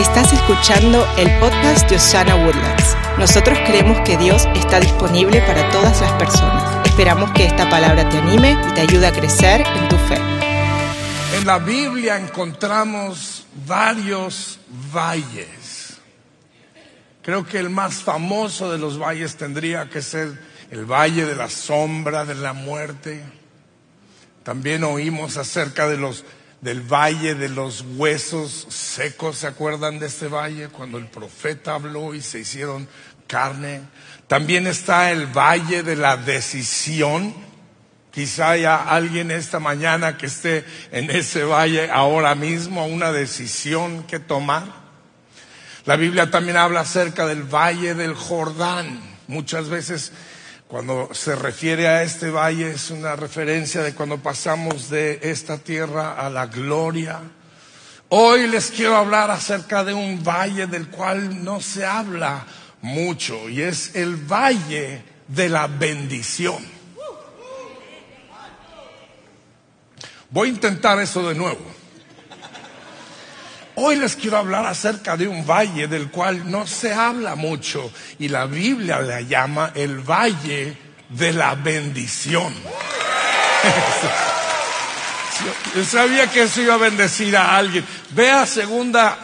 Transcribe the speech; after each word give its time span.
Estás 0.00 0.32
escuchando 0.32 1.06
el 1.18 1.28
podcast 1.40 1.86
de 1.90 1.96
Osana 1.96 2.34
Woodlands. 2.34 2.96
Nosotros 3.18 3.58
creemos 3.66 4.00
que 4.00 4.16
Dios 4.16 4.48
está 4.54 4.80
disponible 4.80 5.42
para 5.42 5.68
todas 5.68 6.00
las 6.00 6.12
personas. 6.12 6.86
Esperamos 6.86 7.30
que 7.32 7.44
esta 7.44 7.68
palabra 7.68 8.08
te 8.08 8.16
anime 8.16 8.56
y 8.66 8.72
te 8.72 8.80
ayude 8.80 9.06
a 9.06 9.12
crecer 9.12 9.60
en 9.60 9.88
tu 9.90 9.96
fe. 9.96 10.16
En 11.36 11.46
la 11.46 11.58
Biblia 11.58 12.16
encontramos 12.16 13.46
varios 13.66 14.58
valles. 14.90 15.98
Creo 17.20 17.44
que 17.44 17.58
el 17.58 17.68
más 17.68 17.96
famoso 17.96 18.72
de 18.72 18.78
los 18.78 18.98
valles 18.98 19.36
tendría 19.36 19.90
que 19.90 20.00
ser 20.00 20.32
el 20.70 20.86
valle 20.86 21.26
de 21.26 21.36
la 21.36 21.50
sombra 21.50 22.24
de 22.24 22.36
la 22.36 22.54
muerte. 22.54 23.22
También 24.44 24.82
oímos 24.82 25.36
acerca 25.36 25.86
de 25.86 25.98
los 25.98 26.24
del 26.60 26.82
valle 26.82 27.34
de 27.34 27.48
los 27.48 27.84
huesos 27.96 28.66
secos. 28.68 29.38
¿Se 29.38 29.46
acuerdan 29.46 29.98
de 29.98 30.06
este 30.06 30.28
valle? 30.28 30.68
Cuando 30.68 30.98
el 30.98 31.06
profeta 31.06 31.74
habló 31.74 32.14
y 32.14 32.20
se 32.20 32.40
hicieron 32.40 32.88
carne. 33.26 33.82
También 34.26 34.66
está 34.66 35.10
el 35.10 35.26
valle 35.26 35.82
de 35.82 35.96
la 35.96 36.16
decisión. 36.16 37.34
Quizá 38.10 38.50
haya 38.50 38.76
alguien 38.76 39.30
esta 39.30 39.60
mañana 39.60 40.18
que 40.18 40.26
esté 40.26 40.64
en 40.90 41.10
ese 41.10 41.44
valle 41.44 41.90
ahora 41.90 42.34
mismo, 42.34 42.86
una 42.86 43.12
decisión 43.12 44.02
que 44.02 44.18
tomar. 44.18 44.80
La 45.86 45.96
Biblia 45.96 46.30
también 46.30 46.56
habla 46.56 46.80
acerca 46.80 47.26
del 47.26 47.42
valle 47.42 47.94
del 47.94 48.14
Jordán. 48.14 49.00
Muchas 49.28 49.68
veces 49.68 50.12
cuando 50.70 51.08
se 51.12 51.34
refiere 51.34 51.88
a 51.88 52.04
este 52.04 52.30
valle 52.30 52.70
es 52.70 52.92
una 52.92 53.16
referencia 53.16 53.82
de 53.82 53.92
cuando 53.92 54.18
pasamos 54.18 54.88
de 54.88 55.18
esta 55.20 55.58
tierra 55.58 56.12
a 56.12 56.30
la 56.30 56.46
gloria. 56.46 57.18
Hoy 58.10 58.46
les 58.46 58.70
quiero 58.70 58.94
hablar 58.94 59.32
acerca 59.32 59.82
de 59.82 59.92
un 59.92 60.22
valle 60.22 60.68
del 60.68 60.86
cual 60.86 61.42
no 61.42 61.60
se 61.60 61.84
habla 61.84 62.46
mucho 62.82 63.48
y 63.48 63.62
es 63.62 63.96
el 63.96 64.14
valle 64.14 65.02
de 65.26 65.48
la 65.48 65.66
bendición. 65.66 66.64
Voy 70.30 70.50
a 70.50 70.52
intentar 70.52 71.00
eso 71.00 71.28
de 71.28 71.34
nuevo. 71.34 71.79
Hoy 73.76 73.96
les 73.96 74.16
quiero 74.16 74.36
hablar 74.36 74.66
acerca 74.66 75.16
de 75.16 75.28
un 75.28 75.46
valle 75.46 75.86
del 75.86 76.10
cual 76.10 76.50
no 76.50 76.66
se 76.66 76.92
habla 76.92 77.36
mucho 77.36 77.90
y 78.18 78.28
la 78.28 78.46
Biblia 78.46 79.00
le 79.00 79.26
llama 79.26 79.72
el 79.74 79.98
valle 79.98 80.76
de 81.08 81.32
la 81.32 81.54
bendición. 81.54 82.52
Yo 85.74 85.84
sabía 85.84 86.26
que 86.26 86.42
eso 86.42 86.60
iba 86.60 86.74
a 86.74 86.78
bendecir 86.78 87.36
a 87.36 87.56
alguien. 87.56 87.84
Vea 88.10 88.44
segunda 88.46 89.18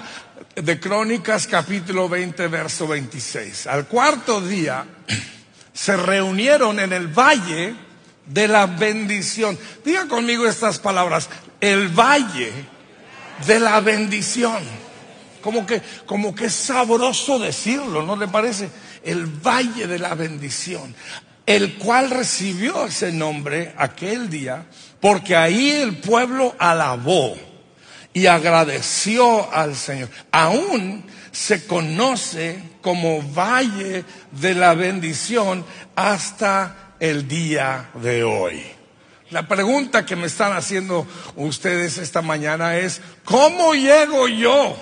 de 0.54 0.80
Crónicas 0.80 1.46
capítulo 1.46 2.08
20 2.08 2.46
verso 2.48 2.86
26. 2.86 3.66
Al 3.66 3.86
cuarto 3.86 4.40
día 4.40 4.84
se 5.72 5.96
reunieron 5.96 6.80
en 6.80 6.92
el 6.92 7.08
valle 7.08 7.74
de 8.24 8.48
la 8.48 8.66
bendición. 8.66 9.58
Diga 9.84 10.06
conmigo 10.06 10.46
estas 10.46 10.78
palabras. 10.78 11.28
El 11.60 11.88
valle 11.88 12.75
de 13.46 13.60
la 13.60 13.80
bendición. 13.80 14.62
Como 15.42 15.66
que, 15.66 15.80
como 16.06 16.34
que 16.34 16.46
es 16.46 16.54
sabroso 16.54 17.38
decirlo, 17.38 18.02
¿no 18.02 18.16
le 18.16 18.28
parece? 18.28 18.68
El 19.04 19.26
valle 19.26 19.86
de 19.86 19.98
la 19.98 20.14
bendición, 20.14 20.94
el 21.44 21.76
cual 21.76 22.10
recibió 22.10 22.86
ese 22.86 23.12
nombre 23.12 23.72
aquel 23.76 24.28
día, 24.28 24.66
porque 25.00 25.36
ahí 25.36 25.70
el 25.70 25.98
pueblo 25.98 26.54
alabó 26.58 27.36
y 28.12 28.26
agradeció 28.26 29.52
al 29.52 29.76
Señor. 29.76 30.08
Aún 30.32 31.04
se 31.30 31.66
conoce 31.66 32.58
como 32.80 33.22
valle 33.22 34.04
de 34.32 34.54
la 34.54 34.74
bendición 34.74 35.64
hasta 35.94 36.94
el 36.98 37.28
día 37.28 37.90
de 37.94 38.24
hoy. 38.24 38.75
La 39.30 39.48
pregunta 39.48 40.06
que 40.06 40.14
me 40.14 40.28
están 40.28 40.52
haciendo 40.52 41.04
ustedes 41.34 41.98
esta 41.98 42.22
mañana 42.22 42.76
es, 42.76 43.00
¿cómo 43.24 43.74
llego 43.74 44.28
yo 44.28 44.76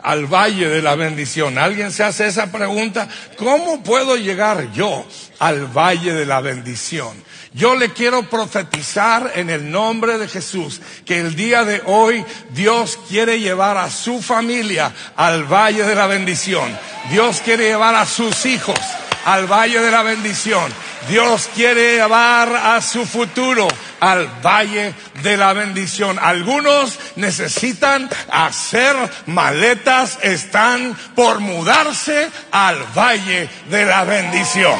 al 0.00 0.26
valle 0.26 0.68
de 0.68 0.80
la 0.80 0.94
bendición? 0.94 1.58
¿Alguien 1.58 1.90
se 1.90 2.04
hace 2.04 2.28
esa 2.28 2.52
pregunta? 2.52 3.08
¿Cómo 3.36 3.82
puedo 3.82 4.16
llegar 4.16 4.72
yo 4.72 5.04
al 5.40 5.66
valle 5.66 6.14
de 6.14 6.24
la 6.24 6.40
bendición? 6.40 7.20
Yo 7.52 7.74
le 7.74 7.92
quiero 7.92 8.30
profetizar 8.30 9.32
en 9.34 9.50
el 9.50 9.72
nombre 9.72 10.18
de 10.18 10.28
Jesús 10.28 10.80
que 11.04 11.18
el 11.18 11.34
día 11.34 11.64
de 11.64 11.82
hoy 11.86 12.24
Dios 12.50 12.96
quiere 13.08 13.40
llevar 13.40 13.76
a 13.76 13.90
su 13.90 14.22
familia 14.22 14.92
al 15.16 15.52
valle 15.52 15.82
de 15.82 15.96
la 15.96 16.06
bendición. 16.06 16.78
Dios 17.10 17.40
quiere 17.44 17.64
llevar 17.64 17.96
a 17.96 18.06
sus 18.06 18.46
hijos 18.46 18.78
al 19.24 19.46
valle 19.46 19.80
de 19.80 19.90
la 19.90 20.02
bendición. 20.02 20.72
Dios 21.08 21.48
quiere 21.54 21.96
llevar 21.96 22.54
a 22.54 22.80
su 22.80 23.04
futuro 23.06 23.68
al 24.00 24.28
valle 24.44 24.94
de 25.22 25.36
la 25.36 25.52
bendición. 25.52 26.18
Algunos 26.20 26.98
necesitan 27.16 28.08
hacer 28.30 28.96
maletas, 29.26 30.18
están 30.22 30.96
por 31.14 31.40
mudarse 31.40 32.30
al 32.50 32.76
valle 32.96 33.48
de 33.70 33.84
la 33.86 34.04
bendición. 34.04 34.78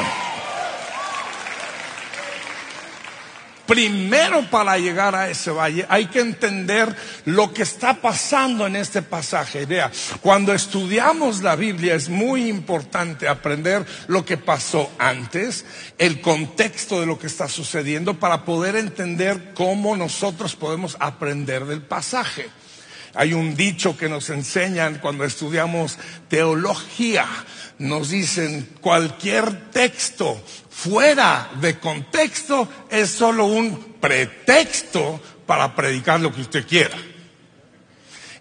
Primero 3.71 4.49
para 4.51 4.77
llegar 4.77 5.15
a 5.15 5.29
ese 5.29 5.49
valle 5.49 5.85
hay 5.87 6.07
que 6.07 6.19
entender 6.19 6.93
lo 7.23 7.53
que 7.53 7.63
está 7.63 8.01
pasando 8.01 8.67
en 8.67 8.75
este 8.75 9.01
pasaje. 9.01 9.65
Vea, 9.65 9.89
cuando 10.19 10.53
estudiamos 10.53 11.41
la 11.41 11.55
Biblia 11.55 11.95
es 11.95 12.09
muy 12.09 12.49
importante 12.49 13.29
aprender 13.29 13.85
lo 14.07 14.25
que 14.25 14.35
pasó 14.35 14.91
antes, 14.97 15.63
el 15.97 16.19
contexto 16.19 16.99
de 16.99 17.05
lo 17.05 17.17
que 17.17 17.27
está 17.27 17.47
sucediendo 17.47 18.19
para 18.19 18.43
poder 18.43 18.75
entender 18.75 19.53
cómo 19.53 19.95
nosotros 19.95 20.57
podemos 20.57 20.97
aprender 20.99 21.63
del 21.63 21.81
pasaje. 21.81 22.49
Hay 23.13 23.33
un 23.33 23.55
dicho 23.55 23.95
que 23.95 24.09
nos 24.09 24.29
enseñan 24.31 24.99
cuando 24.99 25.23
estudiamos 25.23 25.97
teología. 26.27 27.25
Nos 27.77 28.09
dicen 28.09 28.67
cualquier 28.81 29.71
texto 29.71 30.41
fuera 30.71 31.51
de 31.59 31.77
contexto 31.77 32.67
es 32.89 33.11
solo 33.11 33.45
un 33.45 33.97
pretexto 33.99 35.21
para 35.45 35.75
predicar 35.75 36.19
lo 36.19 36.33
que 36.33 36.41
usted 36.41 36.65
quiera. 36.65 36.97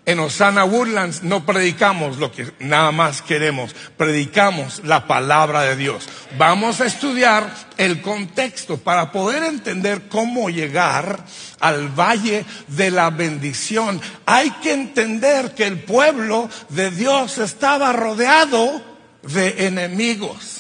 En 0.07 0.19
Osana 0.19 0.65
Woodlands 0.65 1.23
no 1.23 1.45
predicamos 1.45 2.17
lo 2.17 2.33
que 2.33 2.51
nada 2.59 2.91
más 2.91 3.21
queremos, 3.21 3.77
predicamos 3.97 4.81
la 4.85 5.07
palabra 5.07 5.63
de 5.63 5.77
Dios. 5.77 6.09
Vamos 6.39 6.81
a 6.81 6.87
estudiar 6.87 7.55
el 7.77 8.01
contexto 8.01 8.79
para 8.79 9.13
poder 9.13 9.45
entender 9.45 10.09
cómo 10.09 10.49
llegar 10.49 11.25
al 11.61 11.89
valle 11.89 12.47
de 12.69 12.91
la 12.91 13.11
bendición. 13.11 14.01
Hay 14.25 14.51
que 14.63 14.73
entender 14.73 15.55
que 15.55 15.67
el 15.67 15.81
pueblo 15.81 16.49
de 16.71 16.91
Dios 16.91 17.37
estaba 17.39 17.93
rodeado 17.93 18.83
de 19.23 19.67
enemigos. 19.67 20.60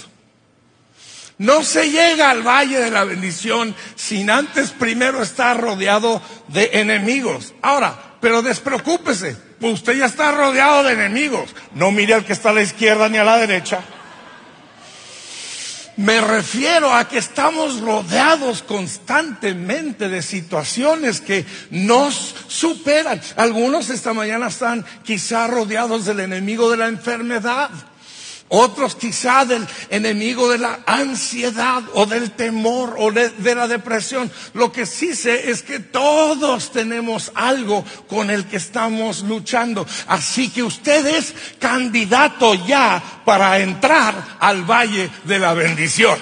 No 1.40 1.64
se 1.64 1.90
llega 1.90 2.28
al 2.28 2.42
valle 2.42 2.78
de 2.78 2.90
la 2.90 3.04
bendición 3.04 3.74
sin 3.96 4.28
antes 4.28 4.72
primero 4.72 5.22
estar 5.22 5.58
rodeado 5.58 6.20
de 6.48 6.68
enemigos. 6.74 7.54
Ahora, 7.62 8.16
pero 8.20 8.42
despreocúpese, 8.42 9.38
pues 9.58 9.72
usted 9.72 9.96
ya 9.96 10.04
está 10.04 10.32
rodeado 10.32 10.82
de 10.82 10.92
enemigos. 10.92 11.54
No 11.74 11.92
mire 11.92 12.12
al 12.12 12.26
que 12.26 12.34
está 12.34 12.50
a 12.50 12.52
la 12.52 12.60
izquierda 12.60 13.08
ni 13.08 13.16
a 13.16 13.24
la 13.24 13.38
derecha. 13.38 13.80
Me 15.96 16.20
refiero 16.20 16.92
a 16.92 17.08
que 17.08 17.16
estamos 17.16 17.80
rodeados 17.80 18.62
constantemente 18.62 20.10
de 20.10 20.20
situaciones 20.20 21.22
que 21.22 21.46
nos 21.70 22.34
superan. 22.48 23.18
Algunos 23.36 23.88
esta 23.88 24.12
mañana 24.12 24.48
están 24.48 24.84
quizá 25.04 25.46
rodeados 25.46 26.04
del 26.04 26.20
enemigo 26.20 26.70
de 26.70 26.76
la 26.76 26.88
enfermedad. 26.88 27.70
Otros 28.52 28.96
quizá 28.96 29.44
del 29.44 29.64
enemigo 29.90 30.50
de 30.50 30.58
la 30.58 30.80
ansiedad 30.84 31.84
o 31.94 32.04
del 32.04 32.32
temor 32.32 32.96
o 32.98 33.12
de, 33.12 33.54
la 33.54 33.68
depresión. 33.68 34.28
Lo 34.54 34.72
que 34.72 34.86
sí 34.86 35.14
sé 35.14 35.52
es 35.52 35.62
que 35.62 35.78
todos 35.78 36.72
tenemos 36.72 37.30
algo 37.36 37.84
con 38.08 38.28
el 38.28 38.46
que 38.46 38.56
estamos 38.56 39.22
luchando. 39.22 39.86
Así 40.08 40.50
que 40.50 40.64
usted 40.64 41.06
es 41.06 41.32
candidato 41.60 42.54
ya 42.66 43.00
para 43.24 43.60
entrar 43.60 44.36
al 44.40 44.68
valle 44.68 45.08
de 45.22 45.38
la 45.38 45.54
bendición. 45.54 46.18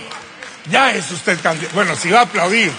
Ya 0.71 0.93
es 0.93 1.11
usted 1.11 1.41
candidato. 1.41 1.75
Bueno, 1.77 1.97
si 1.97 2.11
va 2.11 2.21
a 2.21 2.25
aplaudir. 2.25 2.71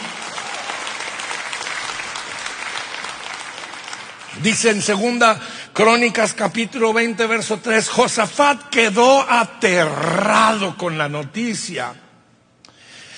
Dice 4.43 4.69
en 4.69 4.83
segunda 4.83 5.41
Crónicas 5.79 6.33
capítulo 6.33 6.91
20, 6.91 7.25
verso 7.25 7.59
3, 7.59 7.87
Josafat 7.87 8.67
quedó 8.69 9.21
aterrado 9.21 10.75
con 10.75 10.97
la 10.97 11.07
noticia 11.07 11.93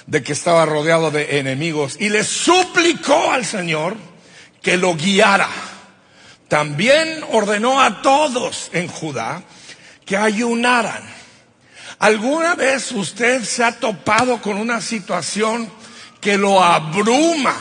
de 0.05 0.21
que 0.21 0.33
estaba 0.33 0.63
rodeado 0.67 1.09
de 1.09 1.39
enemigos 1.39 1.97
y 1.99 2.09
le 2.09 2.23
suplicó 2.23 3.31
al 3.31 3.45
Señor 3.45 3.97
que 4.61 4.77
lo 4.77 4.93
guiara 4.93 5.49
también 6.49 7.23
ordenó 7.31 7.81
a 7.81 8.03
todos 8.03 8.69
en 8.73 8.87
Judá 8.87 9.41
que 10.05 10.15
ayunaran. 10.15 11.01
¿Alguna 11.97 12.53
vez 12.53 12.91
usted 12.91 13.43
se 13.43 13.63
ha 13.63 13.79
topado 13.79 14.39
con 14.39 14.57
una 14.57 14.81
situación 14.81 15.67
que 16.19 16.37
lo 16.37 16.63
abruma? 16.63 17.55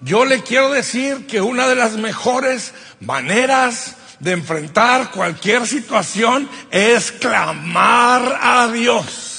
Yo 0.00 0.24
le 0.24 0.42
quiero 0.42 0.70
decir 0.70 1.26
que 1.26 1.42
una 1.42 1.68
de 1.68 1.74
las 1.74 1.98
mejores 1.98 2.72
maneras 3.00 3.96
de 4.20 4.32
enfrentar 4.32 5.10
cualquier 5.10 5.66
situación 5.66 6.48
es 6.70 7.12
clamar 7.12 8.38
a 8.40 8.68
Dios 8.68 9.37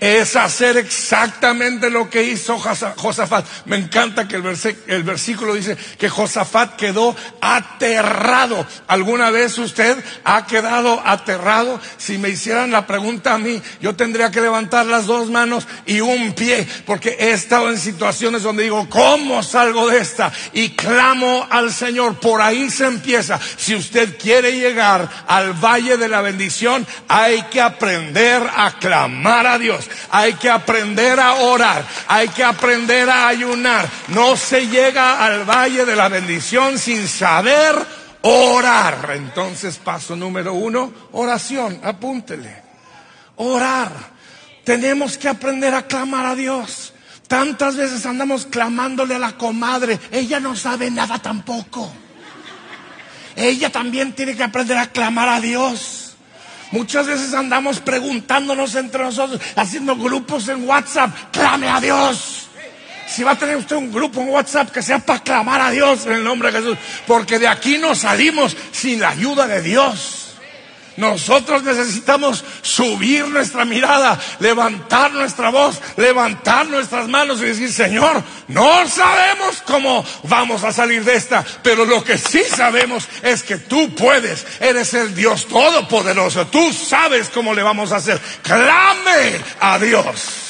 es 0.00 0.36
hacer 0.36 0.76
exactamente 0.76 1.90
lo 1.90 2.10
que 2.10 2.22
hizo 2.22 2.58
Josafat. 2.58 3.46
Me 3.66 3.76
encanta 3.76 4.28
que 4.28 4.36
el, 4.36 5.02
versículo 5.02 5.54
dice 5.54 5.76
que 5.98 6.08
Josafat 6.08 6.76
quedó 6.76 7.14
aterrado. 7.40 8.66
¿Alguna 8.86 9.30
vez 9.30 9.56
usted 9.58 10.02
ha 10.24 10.46
quedado 10.46 11.02
aterrado? 11.04 11.80
Si 11.96 12.18
me 12.18 12.30
hicieran 12.30 12.70
la 12.70 12.86
pregunta 12.86 13.34
a 13.34 13.38
mí, 13.38 13.60
yo 13.80 13.94
tendría 13.94 14.30
que 14.30 14.40
levantar 14.40 14.86
las 14.86 15.06
dos 15.06 15.30
manos 15.30 15.66
y 15.86 16.00
un 16.00 16.32
pie, 16.32 16.66
porque 16.86 17.16
he 17.18 17.30
estado 17.30 17.70
en 17.70 17.78
situaciones 17.78 18.42
donde 18.42 18.64
digo, 18.64 18.88
¿cómo 18.88 19.42
salgo 19.42 19.88
de 19.88 19.98
esta? 19.98 20.32
Y 20.52 20.70
clamo 20.70 21.46
al 21.50 21.72
Señor. 21.72 22.18
Por 22.20 22.42
ahí 22.42 22.70
se 22.70 22.86
empieza. 22.86 23.40
Si 23.56 23.74
usted 23.74 24.16
quiere 24.18 24.52
llegar 24.58 25.08
al 25.26 25.52
valle 25.52 25.96
de 25.96 26.08
la 26.08 26.20
bendición, 26.20 26.86
hay 27.08 27.42
que 27.44 27.60
aprender 27.60 28.42
a 28.54 28.78
clamar 28.78 29.46
a 29.46 29.58
Dios 29.58 29.83
hay 30.10 30.34
que 30.34 30.50
aprender 30.50 31.18
a 31.20 31.34
orar, 31.34 31.84
hay 32.08 32.28
que 32.28 32.44
aprender 32.44 33.08
a 33.08 33.28
ayunar. 33.28 33.88
No 34.08 34.36
se 34.36 34.68
llega 34.68 35.24
al 35.24 35.44
valle 35.44 35.84
de 35.84 35.96
la 35.96 36.08
bendición 36.08 36.78
sin 36.78 37.08
saber 37.08 37.74
orar. 38.22 39.12
Entonces, 39.14 39.76
paso 39.76 40.16
número 40.16 40.54
uno, 40.54 40.92
oración, 41.12 41.80
apúntele. 41.82 42.62
Orar. 43.36 43.92
Tenemos 44.64 45.18
que 45.18 45.28
aprender 45.28 45.74
a 45.74 45.86
clamar 45.86 46.26
a 46.26 46.34
Dios. 46.34 46.92
Tantas 47.28 47.76
veces 47.76 48.04
andamos 48.06 48.46
clamándole 48.46 49.14
a 49.14 49.18
la 49.18 49.36
comadre, 49.36 49.98
ella 50.10 50.40
no 50.40 50.56
sabe 50.56 50.90
nada 50.90 51.18
tampoco. 51.18 51.92
Ella 53.36 53.70
también 53.70 54.12
tiene 54.12 54.36
que 54.36 54.42
aprender 54.42 54.78
a 54.78 54.86
clamar 54.86 55.28
a 55.28 55.40
Dios. 55.40 56.03
Muchas 56.74 57.06
veces 57.06 57.32
andamos 57.34 57.78
preguntándonos 57.78 58.74
entre 58.74 59.04
nosotros, 59.04 59.40
haciendo 59.54 59.94
grupos 59.94 60.48
en 60.48 60.68
WhatsApp, 60.68 61.08
clame 61.30 61.68
a 61.68 61.80
Dios. 61.80 62.48
Si 63.06 63.22
va 63.22 63.30
a 63.30 63.38
tener 63.38 63.56
usted 63.56 63.76
un 63.76 63.92
grupo 63.92 64.20
en 64.20 64.30
WhatsApp 64.30 64.72
que 64.72 64.82
sea 64.82 64.98
para 64.98 65.20
clamar 65.20 65.60
a 65.60 65.70
Dios 65.70 66.04
en 66.06 66.14
el 66.14 66.24
nombre 66.24 66.50
de 66.50 66.58
Jesús, 66.58 66.76
porque 67.06 67.38
de 67.38 67.46
aquí 67.46 67.78
no 67.78 67.94
salimos 67.94 68.56
sin 68.72 68.98
la 68.98 69.10
ayuda 69.10 69.46
de 69.46 69.62
Dios. 69.62 70.23
Nosotros 70.96 71.62
necesitamos 71.64 72.44
subir 72.62 73.26
nuestra 73.26 73.64
mirada, 73.64 74.18
levantar 74.38 75.12
nuestra 75.12 75.50
voz, 75.50 75.80
levantar 75.96 76.66
nuestras 76.68 77.08
manos 77.08 77.40
y 77.40 77.46
decir, 77.46 77.72
Señor, 77.72 78.22
no 78.48 78.86
sabemos 78.86 79.62
cómo 79.66 80.04
vamos 80.24 80.62
a 80.62 80.72
salir 80.72 81.04
de 81.04 81.16
esta, 81.16 81.44
pero 81.62 81.84
lo 81.84 82.04
que 82.04 82.16
sí 82.16 82.42
sabemos 82.44 83.08
es 83.22 83.42
que 83.42 83.56
tú 83.56 83.94
puedes, 83.94 84.46
eres 84.60 84.94
el 84.94 85.14
Dios 85.14 85.46
Todopoderoso, 85.46 86.46
tú 86.46 86.72
sabes 86.72 87.28
cómo 87.28 87.54
le 87.54 87.62
vamos 87.62 87.92
a 87.92 87.96
hacer. 87.96 88.20
Clame 88.42 89.40
a 89.60 89.78
Dios. 89.78 90.44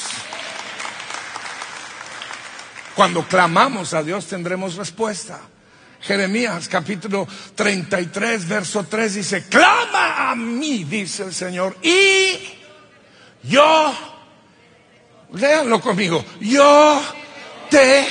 Cuando 2.95 3.23
clamamos 3.27 3.93
a 3.93 4.03
Dios 4.03 4.27
tendremos 4.27 4.75
respuesta. 4.75 5.41
Jeremías 6.05 6.67
capítulo 6.67 7.27
33, 7.55 8.47
verso 8.47 8.83
3 8.83 9.15
dice, 9.15 9.43
clama 9.49 10.29
a 10.29 10.35
mí, 10.35 10.83
dice 10.83 11.23
el 11.23 11.33
Señor, 11.33 11.77
y 11.81 12.37
yo, 13.41 13.93
léanlo 15.33 15.81
conmigo, 15.81 16.23
yo 16.41 17.01
te, 17.71 18.05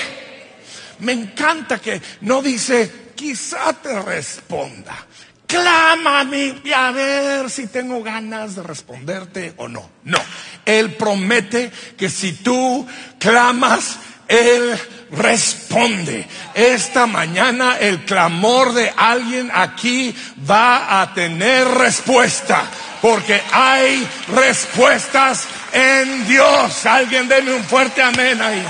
me 1.01 1.13
encanta 1.13 1.79
que 1.79 2.03
no 2.23 2.43
dice, 2.43 3.13
quizá 3.15 3.73
te 3.75 4.01
responda. 4.03 5.07
Clama 5.47 6.21
a 6.21 6.25
mí 6.25 6.63
y 6.65 6.73
a 6.73 6.91
ver 6.91 7.49
si 7.49 7.69
tengo 7.69 8.03
ganas 8.03 8.57
de 8.57 8.65
responderte 8.65 9.55
o 9.59 9.69
no. 9.69 9.89
No, 10.03 10.19
Él 10.65 10.95
promete 10.95 11.71
que 11.97 12.11
si 12.11 12.33
tú 12.33 12.85
clamas, 13.21 13.99
Él 14.27 14.77
responde. 15.17 16.27
Esta 16.55 17.07
mañana 17.07 17.79
el 17.79 18.05
clamor 18.05 18.73
de 18.73 18.93
alguien 18.97 19.51
aquí 19.53 20.15
va 20.49 21.01
a 21.01 21.15
tener 21.15 21.67
respuesta. 21.67 22.65
Porque 23.01 23.41
hay 23.53 24.09
respuestas 24.29 25.47
en 25.73 26.27
Dios. 26.27 26.87
Alguien 26.87 27.29
deme 27.29 27.53
un 27.53 27.65
fuerte 27.65 28.03
amén 28.03 28.41
ahí. 28.41 28.65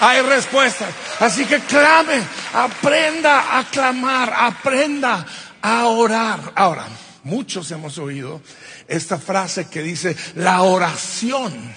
Hay 0.00 0.22
respuestas. 0.22 0.88
Así 1.20 1.44
que 1.44 1.60
clame, 1.60 2.20
aprenda 2.52 3.58
a 3.58 3.64
clamar, 3.64 4.32
aprenda 4.36 5.24
a 5.62 5.86
orar. 5.86 6.52
Ahora, 6.56 6.86
muchos 7.22 7.70
hemos 7.70 7.98
oído 7.98 8.42
esta 8.88 9.18
frase 9.18 9.68
que 9.68 9.82
dice, 9.82 10.16
la 10.34 10.62
oración 10.62 11.74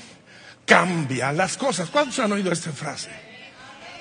cambia 0.66 1.32
las 1.32 1.58
cosas. 1.58 1.90
¿Cuántos 1.90 2.20
han 2.20 2.32
oído 2.32 2.52
esta 2.52 2.72
frase? 2.72 3.27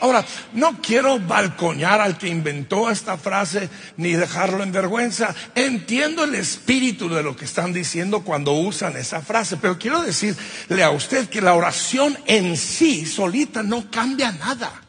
Ahora, 0.00 0.24
no 0.52 0.80
quiero 0.80 1.18
balcoñar 1.18 2.00
al 2.00 2.18
que 2.18 2.28
inventó 2.28 2.90
esta 2.90 3.16
frase 3.16 3.68
ni 3.96 4.12
dejarlo 4.12 4.62
en 4.62 4.72
vergüenza. 4.72 5.34
Entiendo 5.54 6.24
el 6.24 6.34
espíritu 6.34 7.08
de 7.08 7.22
lo 7.22 7.34
que 7.34 7.44
están 7.44 7.72
diciendo 7.72 8.22
cuando 8.22 8.52
usan 8.52 8.96
esa 8.96 9.22
frase, 9.22 9.56
pero 9.56 9.78
quiero 9.78 10.02
decirle 10.02 10.82
a 10.82 10.90
usted 10.90 11.28
que 11.28 11.40
la 11.40 11.54
oración 11.54 12.16
en 12.26 12.56
sí 12.56 13.06
solita 13.06 13.62
no 13.62 13.90
cambia 13.90 14.32
nada. 14.32 14.85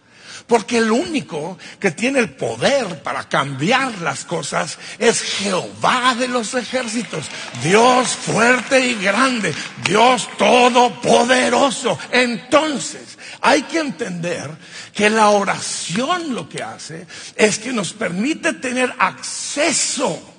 Porque 0.48 0.78
el 0.78 0.92
único 0.92 1.58
que 1.78 1.92
tiene 1.92 2.20
el 2.20 2.30
poder 2.30 3.04
para 3.04 3.28
cambiar 3.28 4.02
las 4.02 4.24
cosas 4.24 4.80
es 4.98 5.22
Jehová 5.22 6.16
de 6.18 6.30
los 6.30 6.54
ejércitos, 6.54 7.26
Dios 7.62 8.08
fuerte 8.08 8.80
y 8.80 8.96
grande, 8.96 9.54
Dios 9.84 10.30
todopoderoso. 10.38 12.00
Entonces, 12.12 13.18
hay 13.42 13.64
que 13.64 13.80
entender 13.80 14.50
que 14.94 15.10
la 15.10 15.30
oración 15.30 16.34
lo 16.34 16.48
que 16.48 16.64
hace 16.64 17.06
es 17.36 17.60
que 17.60 17.74
nos 17.74 17.92
permite 17.92 18.54
tener 18.54 18.94
acceso 18.98 20.34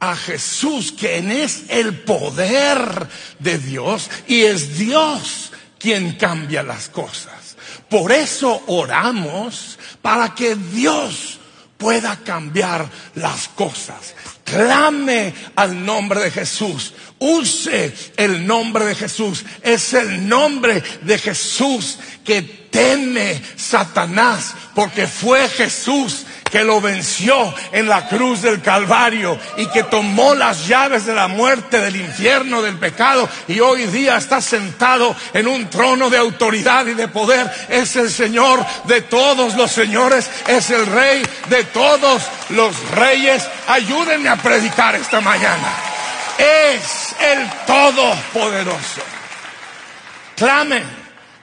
a 0.00 0.16
Jesús, 0.16 0.92
quien 0.92 1.30
es 1.30 1.64
el 1.68 2.00
poder 2.00 3.08
de 3.38 3.58
Dios 3.58 4.10
y 4.26 4.42
es 4.42 4.76
Dios 4.76 5.52
quien 5.78 6.14
cambia 6.16 6.64
las 6.64 6.88
cosas. 6.88 7.45
Por 7.88 8.12
eso 8.12 8.62
oramos 8.66 9.78
para 10.02 10.34
que 10.34 10.54
Dios 10.54 11.38
pueda 11.76 12.16
cambiar 12.16 12.88
las 13.14 13.48
cosas. 13.48 14.14
Clame 14.44 15.34
al 15.56 15.84
nombre 15.84 16.20
de 16.20 16.30
Jesús. 16.30 16.94
Use 17.18 17.94
el 18.16 18.46
nombre 18.46 18.84
de 18.86 18.94
Jesús. 18.94 19.44
Es 19.62 19.94
el 19.94 20.28
nombre 20.28 20.82
de 21.02 21.18
Jesús 21.18 21.98
que 22.24 22.42
teme 22.42 23.40
Satanás 23.56 24.54
porque 24.74 25.06
fue 25.06 25.48
Jesús 25.48 26.26
que 26.50 26.64
lo 26.64 26.80
venció 26.80 27.54
en 27.72 27.88
la 27.88 28.08
cruz 28.08 28.42
del 28.42 28.62
Calvario 28.62 29.38
y 29.56 29.66
que 29.66 29.82
tomó 29.84 30.34
las 30.34 30.66
llaves 30.66 31.06
de 31.06 31.14
la 31.14 31.28
muerte, 31.28 31.80
del 31.80 31.96
infierno, 31.96 32.62
del 32.62 32.78
pecado 32.78 33.28
y 33.48 33.60
hoy 33.60 33.86
día 33.86 34.16
está 34.16 34.40
sentado 34.40 35.14
en 35.32 35.48
un 35.48 35.68
trono 35.68 36.10
de 36.10 36.18
autoridad 36.18 36.86
y 36.86 36.94
de 36.94 37.08
poder. 37.08 37.50
Es 37.68 37.96
el 37.96 38.10
Señor 38.10 38.64
de 38.84 39.02
todos 39.02 39.54
los 39.56 39.70
señores, 39.70 40.30
es 40.46 40.70
el 40.70 40.86
Rey 40.86 41.22
de 41.48 41.64
todos 41.64 42.22
los 42.50 42.90
reyes. 42.90 43.46
Ayúdenme 43.68 44.28
a 44.28 44.36
predicar 44.36 44.94
esta 44.94 45.20
mañana. 45.20 45.68
Es 46.38 47.14
el 47.20 47.48
Todopoderoso. 47.66 49.02
Clamen, 50.36 50.84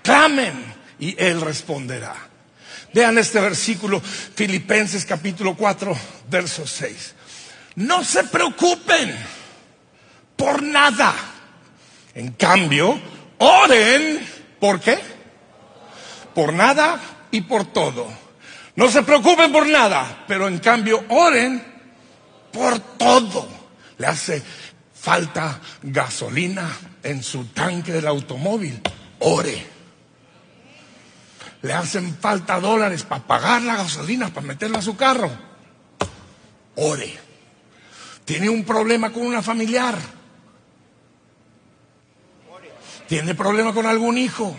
clamen 0.03 0.73
y 0.99 1.15
Él 1.17 1.41
responderá. 1.41 2.32
Vean 2.93 3.17
este 3.17 3.39
versículo, 3.41 3.99
Filipenses 3.99 5.03
capítulo 5.03 5.55
4, 5.55 5.97
verso 6.29 6.67
6. 6.67 7.15
No 7.75 8.03
se 8.03 8.23
preocupen 8.25 9.15
por 10.35 10.61
nada. 10.61 11.13
En 12.13 12.33
cambio, 12.33 12.99
oren, 13.39 14.19
¿por 14.59 14.79
qué? 14.79 14.99
Por 16.35 16.53
nada 16.53 16.99
y 17.31 17.41
por 17.41 17.65
todo. 17.65 18.07
No 18.75 18.89
se 18.89 19.01
preocupen 19.01 19.51
por 19.51 19.67
nada, 19.67 20.25
pero 20.27 20.47
en 20.47 20.59
cambio 20.59 21.03
oren 21.09 21.63
por 22.51 22.79
todo. 22.79 23.47
Le 23.97 24.05
hace 24.05 24.43
falta 24.93 25.59
gasolina 25.81 26.69
en 27.01 27.23
su 27.23 27.45
tanque 27.47 27.91
del 27.91 28.07
automóvil. 28.07 28.81
Ore 29.19 29.72
le 31.63 31.73
hacen 31.73 32.15
falta 32.19 32.59
dólares 32.59 33.03
para 33.03 33.23
pagar 33.23 33.61
la 33.61 33.77
gasolina, 33.77 34.29
para 34.33 34.45
meterla 34.45 34.79
a 34.79 34.81
su 34.81 34.95
carro. 34.97 35.31
ore. 36.75 37.17
Tiene 38.25 38.49
un 38.49 38.65
problema 38.65 39.11
con 39.11 39.25
una 39.25 39.41
familiar. 39.41 39.97
Tiene 43.07 43.33
problema 43.33 43.73
con 43.73 43.85
algún 43.85 44.17
hijo. 44.17 44.55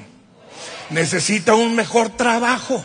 Necesita 0.91 1.55
un 1.55 1.77
mejor 1.77 2.09
trabajo. 2.17 2.83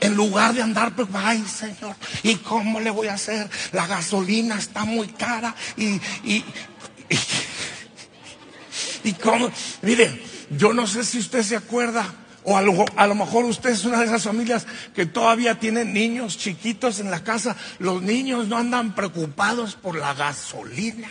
En 0.00 0.14
lugar 0.14 0.54
de 0.54 0.62
andar, 0.62 0.94
pues, 0.94 1.08
ay 1.12 1.44
Señor, 1.44 1.96
¿y 2.22 2.36
cómo 2.36 2.78
le 2.78 2.90
voy 2.90 3.08
a 3.08 3.14
hacer? 3.14 3.50
La 3.72 3.88
gasolina 3.88 4.56
está 4.56 4.84
muy 4.84 5.08
cara 5.08 5.56
y, 5.76 5.86
y, 6.22 6.44
y, 7.08 7.18
y 9.08 9.12
cómo. 9.14 9.50
Mire, 9.82 10.22
yo 10.50 10.72
no 10.72 10.86
sé 10.86 11.02
si 11.04 11.18
usted 11.18 11.42
se 11.42 11.56
acuerda, 11.56 12.14
o 12.48 12.56
a 12.56 12.62
lo, 12.62 12.84
a 12.96 13.06
lo, 13.06 13.14
mejor 13.14 13.44
usted 13.44 13.70
es 13.70 13.84
una 13.84 13.98
de 13.98 14.06
esas 14.06 14.24
familias 14.24 14.66
que 14.94 15.04
todavía 15.04 15.60
tienen 15.60 15.92
niños 15.92 16.38
chiquitos 16.38 16.98
en 16.98 17.10
la 17.10 17.22
casa. 17.22 17.56
Los 17.78 18.00
niños 18.00 18.48
no 18.48 18.56
andan 18.56 18.94
preocupados 18.94 19.74
por 19.74 19.96
la 19.96 20.14
gasolina. 20.14 21.08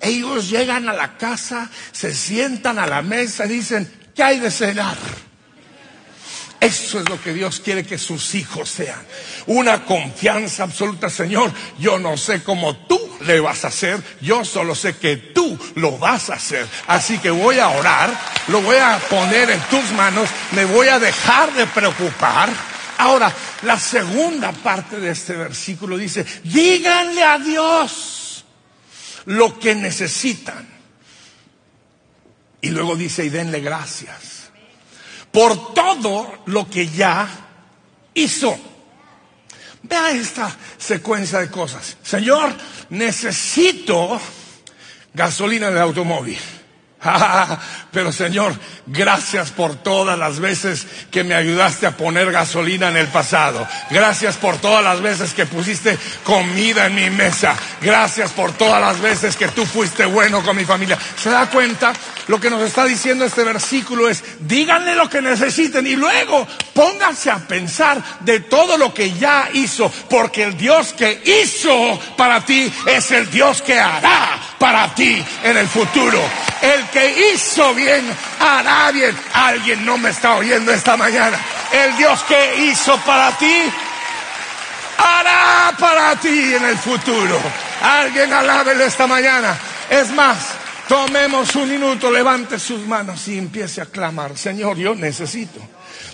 Ellos 0.00 0.48
llegan 0.48 0.88
a 0.88 0.92
la 0.92 1.18
casa, 1.18 1.68
se 1.90 2.14
sientan 2.14 2.78
a 2.78 2.86
la 2.86 3.02
mesa 3.02 3.46
y 3.46 3.50
dicen, 3.50 3.90
¿qué 4.14 4.22
hay 4.22 4.38
de 4.38 4.50
cenar? 4.50 4.96
Eso 6.60 7.00
es 7.00 7.08
lo 7.08 7.20
que 7.20 7.32
Dios 7.32 7.58
quiere 7.60 7.86
que 7.86 7.96
sus 7.96 8.34
hijos 8.34 8.68
sean. 8.68 9.00
Una 9.46 9.86
confianza 9.86 10.64
absoluta, 10.64 11.08
Señor. 11.08 11.50
Yo 11.78 11.98
no 11.98 12.18
sé 12.18 12.42
cómo 12.42 12.76
tú 12.76 13.00
le 13.22 13.40
vas 13.40 13.64
a 13.64 13.68
hacer, 13.68 14.02
yo 14.20 14.44
solo 14.44 14.74
sé 14.74 14.96
que 14.96 15.16
tú 15.16 15.58
lo 15.76 15.96
vas 15.96 16.28
a 16.28 16.34
hacer. 16.34 16.66
Así 16.86 17.18
que 17.18 17.30
voy 17.30 17.58
a 17.58 17.70
orar, 17.70 18.10
lo 18.48 18.60
voy 18.60 18.76
a 18.76 18.98
poner 19.08 19.50
en 19.50 19.60
tus 19.70 19.90
manos, 19.92 20.28
me 20.52 20.66
voy 20.66 20.88
a 20.88 20.98
dejar 20.98 21.52
de 21.54 21.66
preocupar. 21.66 22.50
Ahora, 22.98 23.32
la 23.62 23.78
segunda 23.78 24.52
parte 24.52 25.00
de 25.00 25.12
este 25.12 25.32
versículo 25.32 25.96
dice, 25.96 26.26
díganle 26.44 27.24
a 27.24 27.38
Dios 27.38 28.44
lo 29.24 29.58
que 29.58 29.74
necesitan. 29.74 30.68
Y 32.60 32.68
luego 32.68 32.96
dice, 32.96 33.24
y 33.24 33.30
denle 33.30 33.60
gracias 33.60 34.39
por 35.32 35.74
todo 35.74 36.42
lo 36.46 36.68
que 36.68 36.88
ya 36.88 37.28
hizo. 38.14 38.58
Vea 39.82 40.10
esta 40.10 40.54
secuencia 40.78 41.38
de 41.38 41.50
cosas. 41.50 41.96
Señor, 42.02 42.52
necesito 42.90 44.20
gasolina 45.14 45.68
en 45.68 45.74
el 45.74 45.82
automóvil. 45.82 46.38
Pero 47.92 48.12
Señor, 48.12 48.54
gracias 48.86 49.50
por 49.50 49.76
todas 49.76 50.18
las 50.18 50.38
veces 50.38 50.86
que 51.10 51.24
me 51.24 51.34
ayudaste 51.34 51.86
a 51.86 51.96
poner 51.96 52.30
gasolina 52.30 52.88
en 52.88 52.98
el 52.98 53.08
pasado. 53.08 53.66
Gracias 53.90 54.36
por 54.36 54.58
todas 54.58 54.84
las 54.84 55.00
veces 55.00 55.32
que 55.32 55.46
pusiste 55.46 55.98
comida 56.24 56.86
en 56.86 56.94
mi 56.94 57.08
mesa. 57.10 57.56
Gracias 57.80 58.32
por 58.32 58.52
todas 58.52 58.80
las 58.80 59.00
veces 59.00 59.36
que 59.36 59.48
tú 59.48 59.64
fuiste 59.64 60.04
bueno 60.04 60.42
con 60.42 60.56
mi 60.56 60.64
familia. 60.64 60.98
¿Se 61.16 61.30
da 61.30 61.48
cuenta? 61.48 61.92
Lo 62.28 62.40
que 62.40 62.50
nos 62.50 62.62
está 62.62 62.84
diciendo 62.84 63.24
este 63.24 63.44
versículo 63.44 64.08
es, 64.08 64.22
díganle 64.40 64.94
lo 64.94 65.08
que 65.08 65.20
necesiten 65.20 65.86
y 65.86 65.96
luego 65.96 66.46
pónganse 66.74 67.30
a 67.30 67.38
pensar 67.38 68.02
de 68.20 68.40
todo 68.40 68.76
lo 68.76 68.94
que 68.94 69.12
ya 69.14 69.48
hizo, 69.52 69.90
porque 70.08 70.44
el 70.44 70.56
Dios 70.56 70.92
que 70.92 71.20
hizo 71.24 71.98
para 72.16 72.44
ti 72.44 72.72
es 72.86 73.10
el 73.10 73.30
Dios 73.30 73.62
que 73.62 73.78
hará 73.78 74.38
para 74.58 74.94
ti 74.94 75.24
en 75.42 75.56
el 75.56 75.66
futuro. 75.66 76.20
El 76.60 76.84
que 76.88 77.32
hizo 77.32 77.74
bien 77.74 78.04
hará 78.38 78.90
bien. 78.90 79.16
Alguien 79.32 79.84
no 79.84 79.96
me 79.96 80.10
está 80.10 80.34
oyendo 80.34 80.72
esta 80.72 80.96
mañana. 80.96 81.38
El 81.72 81.96
Dios 81.96 82.22
que 82.24 82.64
hizo 82.64 82.96
para 82.98 83.36
ti 83.38 83.64
hará 84.98 85.74
para 85.78 86.16
ti 86.16 86.54
en 86.54 86.64
el 86.64 86.76
futuro. 86.76 87.40
Alguien 87.82 88.32
alábelo 88.32 88.84
esta 88.84 89.06
mañana. 89.06 89.56
Es 89.88 90.10
más, 90.10 90.36
tomemos 90.90 91.54
un 91.54 91.68
minuto, 91.68 92.10
levante 92.10 92.58
sus 92.58 92.84
manos 92.84 93.28
y 93.28 93.38
empiece 93.38 93.80
a 93.80 93.86
clamar. 93.86 94.36
Señor, 94.36 94.76
yo 94.76 94.92
necesito. 94.96 95.60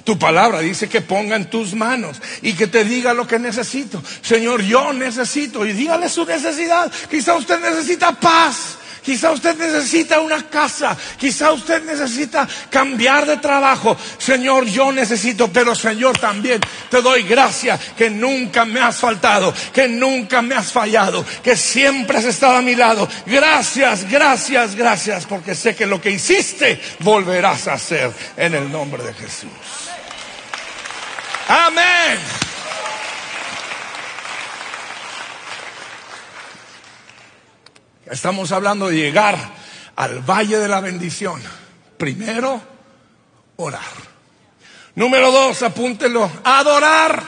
Tu 0.04 0.18
palabra 0.18 0.60
dice 0.60 0.86
que 0.86 1.00
ponga 1.00 1.34
en 1.34 1.48
tus 1.48 1.72
manos 1.72 2.20
y 2.42 2.52
que 2.52 2.66
te 2.66 2.84
diga 2.84 3.14
lo 3.14 3.26
que 3.26 3.38
necesito. 3.38 4.02
Señor, 4.20 4.60
yo 4.60 4.92
necesito 4.92 5.64
y 5.64 5.72
dígale 5.72 6.10
su 6.10 6.26
necesidad. 6.26 6.92
Quizá 7.10 7.36
usted 7.36 7.58
necesita 7.58 8.12
paz. 8.20 8.76
Quizá 9.06 9.30
usted 9.30 9.56
necesita 9.56 10.18
una 10.18 10.42
casa, 10.50 10.96
quizá 11.16 11.52
usted 11.52 11.80
necesita 11.84 12.48
cambiar 12.68 13.24
de 13.24 13.36
trabajo. 13.36 13.96
Señor, 14.18 14.64
yo 14.64 14.90
necesito, 14.90 15.46
pero 15.46 15.76
Señor 15.76 16.18
también 16.18 16.60
te 16.90 17.00
doy 17.00 17.22
gracias 17.22 17.78
que 17.96 18.10
nunca 18.10 18.64
me 18.64 18.80
has 18.80 18.96
faltado, 18.96 19.54
que 19.72 19.86
nunca 19.86 20.42
me 20.42 20.56
has 20.56 20.72
fallado, 20.72 21.24
que 21.44 21.54
siempre 21.54 22.18
has 22.18 22.24
estado 22.24 22.56
a 22.56 22.62
mi 22.62 22.74
lado. 22.74 23.08
Gracias, 23.26 24.10
gracias, 24.10 24.74
gracias, 24.74 25.24
porque 25.26 25.54
sé 25.54 25.76
que 25.76 25.86
lo 25.86 26.00
que 26.00 26.10
hiciste 26.10 26.80
volverás 26.98 27.68
a 27.68 27.74
hacer 27.74 28.10
en 28.36 28.56
el 28.56 28.72
nombre 28.72 29.04
de 29.04 29.14
Jesús. 29.14 29.50
Amén. 31.46 32.55
Estamos 38.10 38.52
hablando 38.52 38.88
de 38.88 38.96
llegar 38.96 39.36
al 39.96 40.20
valle 40.20 40.58
de 40.58 40.68
la 40.68 40.80
bendición. 40.80 41.42
Primero, 41.98 42.62
orar. 43.56 43.82
Número 44.94 45.32
dos, 45.32 45.62
apúntelo, 45.62 46.30
adorar. 46.44 47.24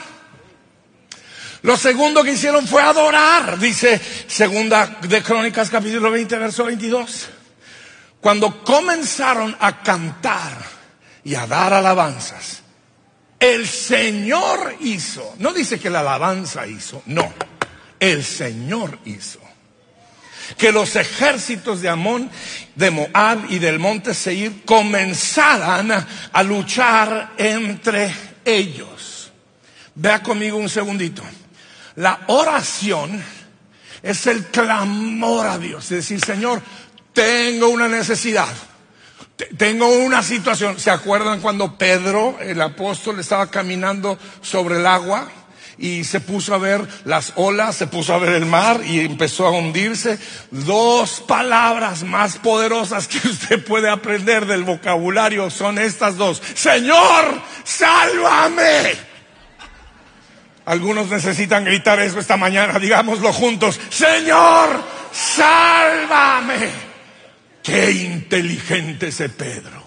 Lo 1.63 1.75
segundo 1.75 2.23
que 2.23 2.31
hicieron 2.31 2.65
fue 2.65 2.81
adorar, 2.81 3.59
dice 3.59 3.99
segunda 4.27 4.85
de 5.01 5.21
Crónicas 5.21 5.69
capítulo 5.69 6.09
20, 6.09 6.37
verso 6.37 6.63
22. 6.63 7.27
Cuando 8.21 8.63
comenzaron 8.63 9.55
a 9.59 9.83
cantar 9.83 10.53
y 11.25 11.35
a 11.35 11.45
dar 11.45 11.73
alabanzas, 11.73 12.61
el 13.37 13.67
Señor 13.67 14.77
hizo, 14.79 15.35
no 15.39 15.51
dice 15.51 15.77
que 15.77 15.89
la 15.89 15.99
alabanza 15.99 16.65
hizo, 16.65 17.03
no, 17.07 17.33
el 17.99 18.23
Señor 18.23 18.99
hizo 19.03 19.48
que 20.57 20.71
los 20.71 20.95
ejércitos 20.95 21.81
de 21.81 21.89
Amón, 21.89 22.29
de 22.75 22.91
Moab 22.91 23.45
y 23.49 23.59
del 23.59 23.79
monte 23.79 24.13
Seir 24.13 24.63
comenzaran 24.65 25.91
a 26.31 26.43
luchar 26.43 27.33
entre 27.37 28.13
ellos. 28.45 29.31
Vea 29.95 30.23
conmigo 30.23 30.57
un 30.57 30.69
segundito. 30.69 31.23
La 31.95 32.21
oración 32.27 33.21
es 34.01 34.27
el 34.27 34.45
clamor 34.45 35.47
a 35.47 35.57
Dios, 35.57 35.83
es 35.85 35.89
decir, 35.89 36.23
Señor, 36.23 36.61
tengo 37.13 37.67
una 37.67 37.87
necesidad. 37.87 38.47
Tengo 39.57 39.87
una 39.87 40.21
situación. 40.21 40.79
¿Se 40.79 40.91
acuerdan 40.91 41.39
cuando 41.39 41.77
Pedro, 41.77 42.37
el 42.41 42.61
apóstol, 42.61 43.19
estaba 43.19 43.49
caminando 43.49 44.19
sobre 44.41 44.77
el 44.77 44.85
agua? 44.85 45.29
Y 45.79 46.03
se 46.03 46.19
puso 46.19 46.53
a 46.53 46.57
ver 46.57 46.85
las 47.05 47.33
olas, 47.35 47.75
se 47.77 47.87
puso 47.87 48.13
a 48.13 48.19
ver 48.19 48.33
el 48.33 48.45
mar 48.45 48.81
y 48.85 48.99
empezó 48.99 49.47
a 49.47 49.51
hundirse. 49.51 50.19
Dos 50.51 51.21
palabras 51.21 52.03
más 52.03 52.37
poderosas 52.37 53.07
que 53.07 53.17
usted 53.27 53.63
puede 53.63 53.89
aprender 53.89 54.45
del 54.45 54.63
vocabulario 54.63 55.49
son 55.49 55.79
estas 55.79 56.17
dos. 56.17 56.41
Señor, 56.53 57.41
sálvame. 57.63 59.09
Algunos 60.65 61.09
necesitan 61.09 61.65
gritar 61.65 61.99
eso 61.99 62.19
esta 62.19 62.37
mañana, 62.37 62.77
digámoslo 62.77 63.33
juntos. 63.33 63.79
Señor, 63.89 64.83
sálvame. 65.11 66.69
Qué 67.63 67.91
inteligente 67.91 69.07
ese 69.07 69.29
Pedro. 69.29 69.78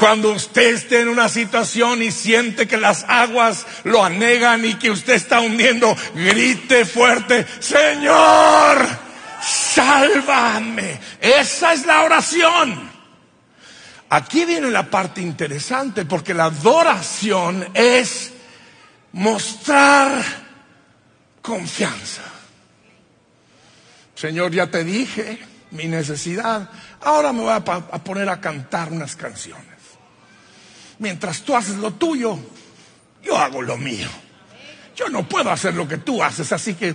Cuando 0.00 0.32
usted 0.32 0.76
esté 0.76 1.02
en 1.02 1.10
una 1.10 1.28
situación 1.28 2.00
y 2.00 2.10
siente 2.10 2.66
que 2.66 2.78
las 2.78 3.04
aguas 3.06 3.66
lo 3.84 4.02
anegan 4.02 4.64
y 4.64 4.76
que 4.76 4.90
usted 4.90 5.12
está 5.12 5.42
hundiendo, 5.42 5.94
grite 6.14 6.86
fuerte, 6.86 7.46
Señor, 7.58 8.88
sálvame. 9.42 10.98
Esa 11.20 11.74
es 11.74 11.84
la 11.84 12.00
oración. 12.00 12.90
Aquí 14.08 14.46
viene 14.46 14.70
la 14.70 14.88
parte 14.88 15.20
interesante 15.20 16.06
porque 16.06 16.32
la 16.32 16.44
adoración 16.44 17.68
es 17.74 18.32
mostrar 19.12 20.24
confianza. 21.42 22.22
Señor, 24.14 24.50
ya 24.50 24.66
te 24.66 24.82
dije 24.82 25.40
mi 25.72 25.84
necesidad. 25.84 26.70
Ahora 27.02 27.34
me 27.34 27.42
voy 27.42 27.52
a, 27.52 27.62
poner 27.62 28.30
a 28.30 28.40
cantar 28.40 28.90
unas 28.90 29.14
canciones 29.14 29.69
mientras 31.00 31.42
tú 31.42 31.56
haces 31.56 31.76
lo 31.76 31.92
tuyo, 31.94 32.38
yo 33.24 33.36
hago 33.36 33.60
lo 33.60 33.76
mío. 33.76 34.08
Yo 34.94 35.08
no 35.08 35.28
puedo 35.28 35.50
hacer 35.50 35.74
lo 35.74 35.88
que 35.88 35.98
tú 35.98 36.22
haces, 36.22 36.52
así 36.52 36.74
que 36.74 36.94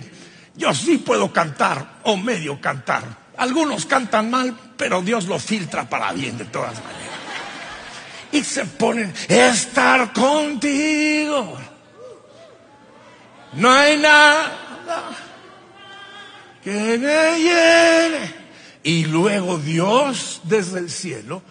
yo 0.54 0.72
sí 0.72 0.98
puedo 0.98 1.32
cantar 1.32 1.98
o 2.04 2.16
medio 2.16 2.60
cantar. 2.60 3.26
Algunos 3.36 3.84
cantan 3.84 4.30
mal, 4.30 4.56
pero 4.76 5.02
Dios 5.02 5.26
lo 5.26 5.38
filtra 5.38 5.88
para 5.88 6.12
bien 6.12 6.38
de 6.38 6.46
todas 6.46 6.74
maneras. 6.82 7.16
Y 8.32 8.42
se 8.42 8.64
ponen, 8.64 9.12
estar 9.28 10.12
contigo. 10.12 11.58
No 13.54 13.70
hay 13.70 13.98
nada 13.98 14.52
que 16.62 16.98
me 16.98 17.38
llene. 17.38 18.34
Y 18.84 19.06
luego 19.06 19.58
Dios 19.58 20.40
desde 20.44 20.78
el 20.78 20.90
cielo 20.90 21.42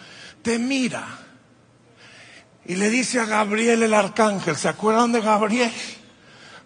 te 0.42 0.58
mira 0.58 1.25
y 2.68 2.76
le 2.76 2.90
dice 2.90 3.20
a 3.20 3.26
Gabriel 3.26 3.84
el 3.84 3.94
arcángel, 3.94 4.56
¿se 4.56 4.68
acuerdan 4.68 5.12
de 5.12 5.22
Gabriel? 5.22 5.72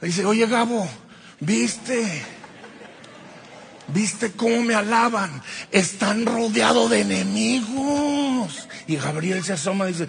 Le 0.01 0.07
dice, 0.07 0.23
oye 0.25 0.47
Gabo, 0.47 0.87
¿viste? 1.41 2.23
¿Viste 3.87 4.31
cómo 4.31 4.61
me 4.61 4.75
alaban? 4.75 5.41
Están 5.71 6.25
rodeados 6.25 6.89
de 6.89 7.01
enemigos. 7.01 8.69
Y 8.87 8.95
Gabriel 8.95 9.43
se 9.43 9.53
asoma 9.53 9.89
y 9.89 9.93
dice, 9.93 10.07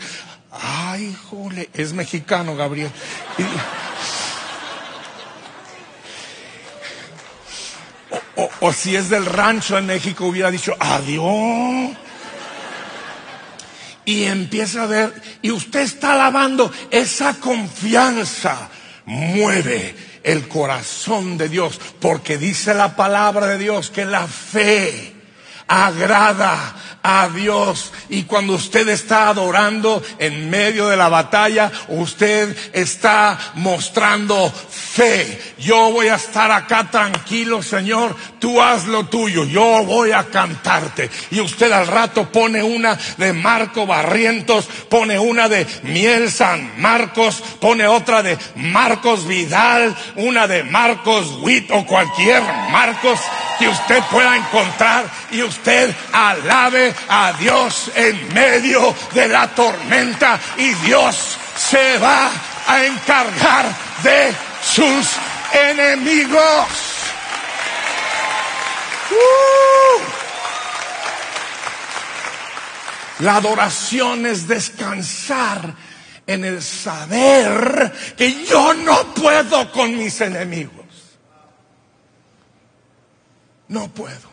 ay, 0.53 1.17
jole, 1.29 1.71
es 1.75 1.93
mexicano 1.93 2.55
Gabriel. 2.55 2.93
o, 8.37 8.49
o 8.61 8.73
si 8.73 8.95
es 8.95 9.09
del 9.09 9.27
rancho 9.27 9.77
en 9.77 9.87
México 9.87 10.27
hubiera 10.27 10.53
dicho, 10.53 10.73
adiós 10.79 11.97
y 14.11 14.25
empieza 14.25 14.83
a 14.83 14.87
ver, 14.87 15.23
y 15.41 15.53
usted 15.53 15.83
está 15.83 16.15
alabando, 16.15 16.73
esa 16.91 17.35
confianza 17.35 18.69
mueve 19.07 19.95
el 20.25 20.49
corazón 20.49 21.39
de 21.39 21.49
Dios, 21.49 21.81
porque 22.01 22.37
dice 22.37 22.75
la 22.75 22.97
palabra 22.97 23.47
de 23.47 23.59
Dios 23.59 23.91
que 23.91 24.05
la 24.05 24.27
fe 24.27 25.15
agrada 25.71 26.75
a 27.03 27.29
Dios. 27.29 27.93
Y 28.09 28.25
cuando 28.25 28.55
usted 28.55 28.89
está 28.89 29.29
adorando 29.29 30.03
en 30.19 30.51
medio 30.51 30.89
de 30.89 30.97
la 30.97 31.09
batalla, 31.09 31.71
usted 31.89 32.57
está 32.73 33.39
mostrando 33.55 34.51
fe. 34.51 35.55
Yo 35.59 35.93
voy 35.93 36.09
a 36.09 36.17
estar 36.17 36.51
acá 36.51 36.91
tranquilo, 36.91 37.63
Señor. 37.63 38.17
Tú 38.41 38.61
haz 38.61 38.87
lo 38.87 39.07
tuyo. 39.07 39.45
Yo 39.45 39.85
voy 39.85 40.11
a 40.11 40.25
cantarte. 40.25 41.09
Y 41.31 41.41
usted 41.41 41.71
al 41.71 41.87
rato 41.87 42.31
pone 42.31 42.63
una 42.65 42.99
de 43.17 43.33
Marco 43.33 43.87
Barrientos, 43.87 44.69
pone 44.89 45.19
una 45.21 45.49
de 45.49 45.67
Miel 45.85 46.33
San 46.33 46.81
Marcos, 46.81 47.43
pone 47.61 47.87
otra 47.87 48.25
de 48.25 48.37
Marcos 48.57 49.27
Vidal, 49.27 49.97
una 50.17 50.49
de 50.49 50.65
Marcos 50.65 51.39
Witt 51.41 51.71
o 51.71 51.87
cualquier 51.87 52.43
Marcos 52.71 53.21
que 53.61 53.69
usted 53.69 54.03
pueda 54.11 54.37
encontrar 54.37 55.05
y 55.31 55.43
usted 55.43 55.95
alabe 56.13 56.95
a 57.11 57.35
Dios 57.35 57.93
en 57.95 58.33
medio 58.33 58.97
de 59.13 59.29
la 59.29 59.49
tormenta 59.49 60.41
y 60.57 60.73
Dios 60.87 61.37
se 61.57 61.99
va 61.99 62.31
a 62.67 62.85
encargar 62.87 63.67
de 64.03 64.35
sus 64.65 65.07
enemigos. 65.53 66.67
¡Uh! 69.11 70.01
La 73.19 73.37
adoración 73.37 74.25
es 74.25 74.49
descansar 74.49 75.75
en 76.27 76.47
el 76.47 76.63
saber 76.63 77.93
que 78.17 78.47
yo 78.47 78.73
no 78.73 79.13
puedo 79.13 79.71
con 79.71 79.99
mis 79.99 80.19
enemigos. 80.23 80.80
No 83.71 83.89
puedo. 83.89 84.29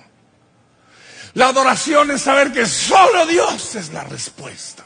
La 1.36 1.50
adoración 1.50 2.10
es 2.10 2.24
saber 2.24 2.52
que 2.52 2.66
solo 2.66 3.28
Dios 3.28 3.76
es 3.76 3.94
la 3.94 4.04
respuesta 4.04 4.84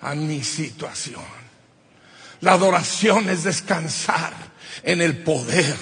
a 0.00 0.14
mi 0.14 0.44
situación. 0.44 1.24
La 2.40 2.52
adoración 2.52 3.28
es 3.28 3.42
descansar 3.42 4.32
en 4.84 5.00
el 5.00 5.24
poder 5.24 5.76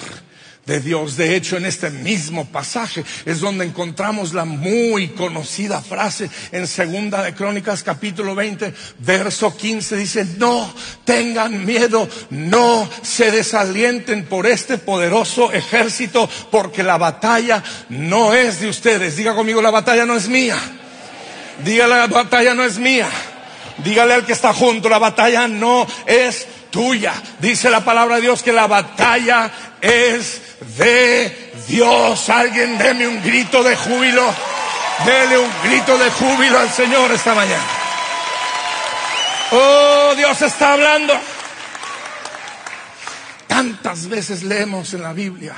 de 0.65 0.79
Dios. 0.79 1.17
De 1.17 1.35
hecho, 1.35 1.57
en 1.57 1.65
este 1.65 1.89
mismo 1.89 2.45
pasaje 2.45 3.03
es 3.25 3.39
donde 3.39 3.65
encontramos 3.65 4.33
la 4.33 4.45
muy 4.45 5.09
conocida 5.09 5.81
frase 5.81 6.29
en 6.51 6.67
Segunda 6.67 7.23
de 7.23 7.33
Crónicas 7.33 7.83
capítulo 7.83 8.35
20, 8.35 8.73
verso 8.99 9.55
15 9.55 9.97
dice, 9.97 10.25
"No 10.37 10.71
tengan 11.03 11.65
miedo, 11.65 12.07
no 12.29 12.89
se 13.01 13.31
desalienten 13.31 14.25
por 14.25 14.45
este 14.45 14.77
poderoso 14.77 15.51
ejército, 15.51 16.29
porque 16.51 16.83
la 16.83 16.97
batalla 16.97 17.63
no 17.89 18.33
es 18.33 18.59
de 18.59 18.69
ustedes." 18.69 19.15
Diga 19.15 19.33
conmigo, 19.33 19.61
la 19.61 19.71
batalla 19.71 20.05
no 20.05 20.15
es 20.15 20.27
mía. 20.27 20.57
Dígale, 21.63 21.95
la 21.95 22.07
batalla 22.07 22.53
no 22.53 22.63
es 22.63 22.77
mía. 22.77 23.09
Dígale 23.83 24.13
al 24.13 24.25
que 24.25 24.33
está 24.33 24.53
junto, 24.53 24.89
la 24.89 24.99
batalla 24.99 25.47
no 25.47 25.87
es 26.05 26.47
tuya. 26.71 27.13
Dice 27.39 27.69
la 27.69 27.85
palabra 27.85 28.15
de 28.15 28.21
Dios 28.21 28.41
que 28.41 28.53
la 28.53 28.67
batalla 28.67 29.51
es 29.81 30.41
de 30.77 31.53
Dios. 31.67 32.29
Alguien 32.29 32.77
deme 32.77 33.07
un 33.07 33.21
grito 33.21 33.61
de 33.61 33.75
júbilo. 33.75 34.33
Dele 35.05 35.37
un 35.37 35.51
grito 35.63 35.97
de 35.97 36.09
júbilo 36.09 36.57
al 36.57 36.69
Señor 36.69 37.11
esta 37.11 37.35
mañana. 37.35 37.63
Oh, 39.51 40.13
Dios 40.15 40.41
está 40.41 40.73
hablando. 40.73 41.13
Tantas 43.47 44.07
veces 44.07 44.43
leemos 44.43 44.93
en 44.93 45.03
la 45.03 45.13
Biblia 45.13 45.55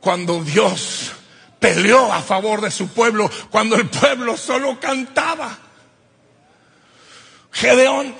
cuando 0.00 0.42
Dios 0.42 1.12
peleó 1.58 2.12
a 2.12 2.22
favor 2.22 2.60
de 2.60 2.70
su 2.70 2.88
pueblo, 2.88 3.30
cuando 3.50 3.76
el 3.76 3.86
pueblo 3.88 4.36
solo 4.36 4.78
cantaba. 4.80 5.58
Gedeón, 7.50 8.14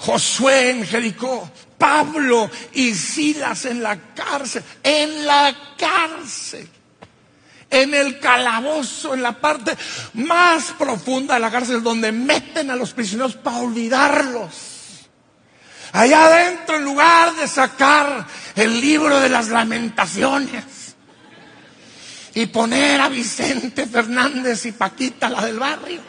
Josué 0.00 0.70
en 0.70 0.86
Jericó, 0.86 1.50
Pablo 1.76 2.50
y 2.72 2.94
Silas 2.94 3.66
en 3.66 3.82
la 3.82 3.98
cárcel, 4.14 4.62
en 4.82 5.26
la 5.26 5.54
cárcel, 5.76 6.66
en 7.68 7.94
el 7.94 8.18
calabozo, 8.18 9.12
en 9.12 9.22
la 9.22 9.38
parte 9.38 9.76
más 10.14 10.72
profunda 10.78 11.34
de 11.34 11.40
la 11.40 11.50
cárcel, 11.50 11.82
donde 11.82 12.12
meten 12.12 12.70
a 12.70 12.76
los 12.76 12.92
prisioneros 12.92 13.36
para 13.36 13.58
olvidarlos. 13.58 15.08
Allá 15.92 16.26
adentro, 16.26 16.76
en 16.76 16.84
lugar 16.84 17.34
de 17.34 17.46
sacar 17.46 18.26
el 18.54 18.80
libro 18.80 19.20
de 19.20 19.28
las 19.28 19.48
lamentaciones 19.48 20.64
y 22.32 22.46
poner 22.46 23.02
a 23.02 23.08
Vicente 23.10 23.86
Fernández 23.86 24.64
y 24.64 24.72
Paquita, 24.72 25.28
la 25.28 25.44
del 25.44 25.58
barrio, 25.58 26.00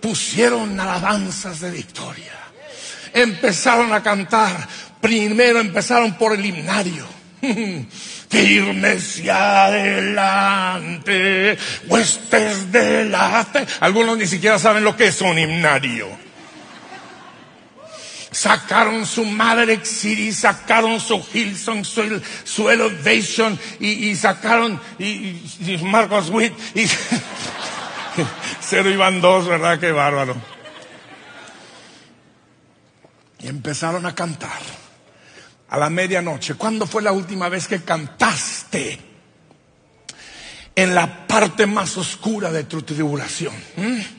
pusieron 0.00 0.78
alabanzas 0.78 1.60
de 1.60 1.70
victoria 1.70 2.38
empezaron 3.12 3.92
a 3.92 4.02
cantar. 4.02 4.68
Primero 5.00 5.60
empezaron 5.60 6.14
por 6.14 6.34
el 6.34 6.44
himnario. 6.44 7.06
Firmes 8.28 9.20
y 9.20 9.30
adelante, 9.30 11.06
huestes 11.86 12.72
de. 12.72 13.16
Algunos 13.80 14.18
ni 14.18 14.26
siquiera 14.26 14.58
saben 14.58 14.84
lo 14.84 14.94
que 14.96 15.06
es 15.06 15.20
un 15.22 15.38
himnario. 15.38 16.08
Sacaron 18.30 19.06
su 19.06 19.24
Maverick 19.24 19.84
City, 19.84 20.30
sacaron 20.32 21.00
su 21.00 21.24
Hillsong, 21.32 21.82
su, 22.44 22.68
Elevation 22.68 23.58
y, 23.80 24.10
y 24.10 24.16
sacaron 24.16 24.78
y, 24.98 25.40
y 25.60 25.78
Marcos 25.82 26.28
Witt 26.28 26.52
y 26.74 26.86
cero 28.60 28.90
iban 28.90 29.20
dos, 29.20 29.46
¿verdad? 29.46 29.78
Qué 29.78 29.92
bárbaro. 29.92 30.36
Y 33.40 33.48
empezaron 33.48 34.04
a 34.06 34.14
cantar 34.14 34.60
a 35.68 35.78
la 35.78 35.90
medianoche. 35.90 36.54
¿Cuándo 36.54 36.86
fue 36.86 37.02
la 37.02 37.12
última 37.12 37.48
vez 37.48 37.68
que 37.68 37.82
cantaste 37.82 38.98
en 40.74 40.94
la 40.94 41.26
parte 41.26 41.66
más 41.66 41.96
oscura 41.96 42.50
de 42.50 42.64
tu 42.64 42.82
tribulación? 42.82 43.54
¿Mm? 43.76 44.17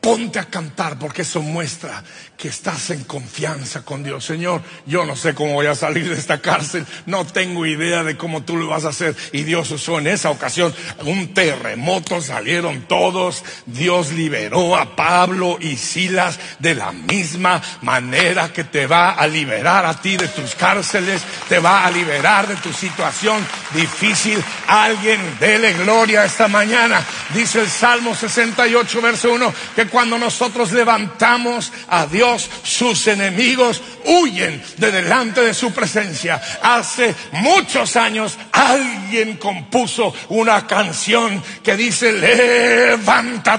Ponte 0.00 0.38
a 0.38 0.44
cantar 0.44 0.98
porque 0.98 1.22
eso 1.22 1.42
muestra 1.42 2.04
que 2.36 2.48
estás 2.48 2.90
en 2.90 3.02
confianza 3.02 3.84
con 3.84 4.04
Dios. 4.04 4.24
Señor, 4.24 4.62
yo 4.86 5.04
no 5.04 5.16
sé 5.16 5.34
cómo 5.34 5.54
voy 5.54 5.66
a 5.66 5.74
salir 5.74 6.08
de 6.08 6.14
esta 6.14 6.40
cárcel, 6.40 6.86
no 7.06 7.26
tengo 7.26 7.66
idea 7.66 8.04
de 8.04 8.16
cómo 8.16 8.44
tú 8.44 8.56
lo 8.56 8.68
vas 8.68 8.84
a 8.84 8.90
hacer. 8.90 9.16
Y 9.32 9.42
Dios 9.42 9.70
usó 9.72 9.98
en 9.98 10.06
esa 10.06 10.30
ocasión 10.30 10.72
un 11.04 11.34
terremoto, 11.34 12.20
salieron 12.20 12.82
todos, 12.82 13.42
Dios 13.66 14.12
liberó 14.12 14.76
a 14.76 14.94
Pablo 14.94 15.58
y 15.60 15.76
Silas 15.76 16.38
de 16.60 16.76
la 16.76 16.92
misma 16.92 17.60
manera 17.82 18.52
que 18.52 18.62
te 18.62 18.86
va 18.86 19.10
a 19.10 19.26
liberar 19.26 19.84
a 19.84 20.00
ti 20.00 20.16
de 20.16 20.28
tus 20.28 20.54
cárceles, 20.54 21.22
te 21.48 21.58
va 21.58 21.84
a 21.84 21.90
liberar 21.90 22.46
de 22.46 22.54
tu 22.56 22.72
situación 22.72 23.44
difícil. 23.74 24.42
Alguien 24.68 25.20
dele 25.40 25.72
gloria 25.72 26.24
esta 26.24 26.46
mañana. 26.46 27.04
Dice 27.34 27.62
el 27.62 27.68
Salmo 27.68 28.14
68, 28.14 29.02
verso 29.02 29.32
1, 29.32 29.52
que 29.74 29.86
nosotros 30.06 30.72
levantamos 30.72 31.72
a 31.88 32.06
Dios, 32.06 32.48
sus 32.62 33.06
enemigos 33.08 33.82
huyen 34.04 34.62
de 34.76 34.92
delante 34.92 35.40
de 35.40 35.54
su 35.54 35.72
presencia. 35.72 36.40
Hace 36.62 37.14
muchos 37.32 37.96
años 37.96 38.38
alguien 38.52 39.36
compuso 39.36 40.14
una 40.28 40.66
canción 40.66 41.42
que 41.62 41.76
dice, 41.76 42.12
levántate, 42.12 43.52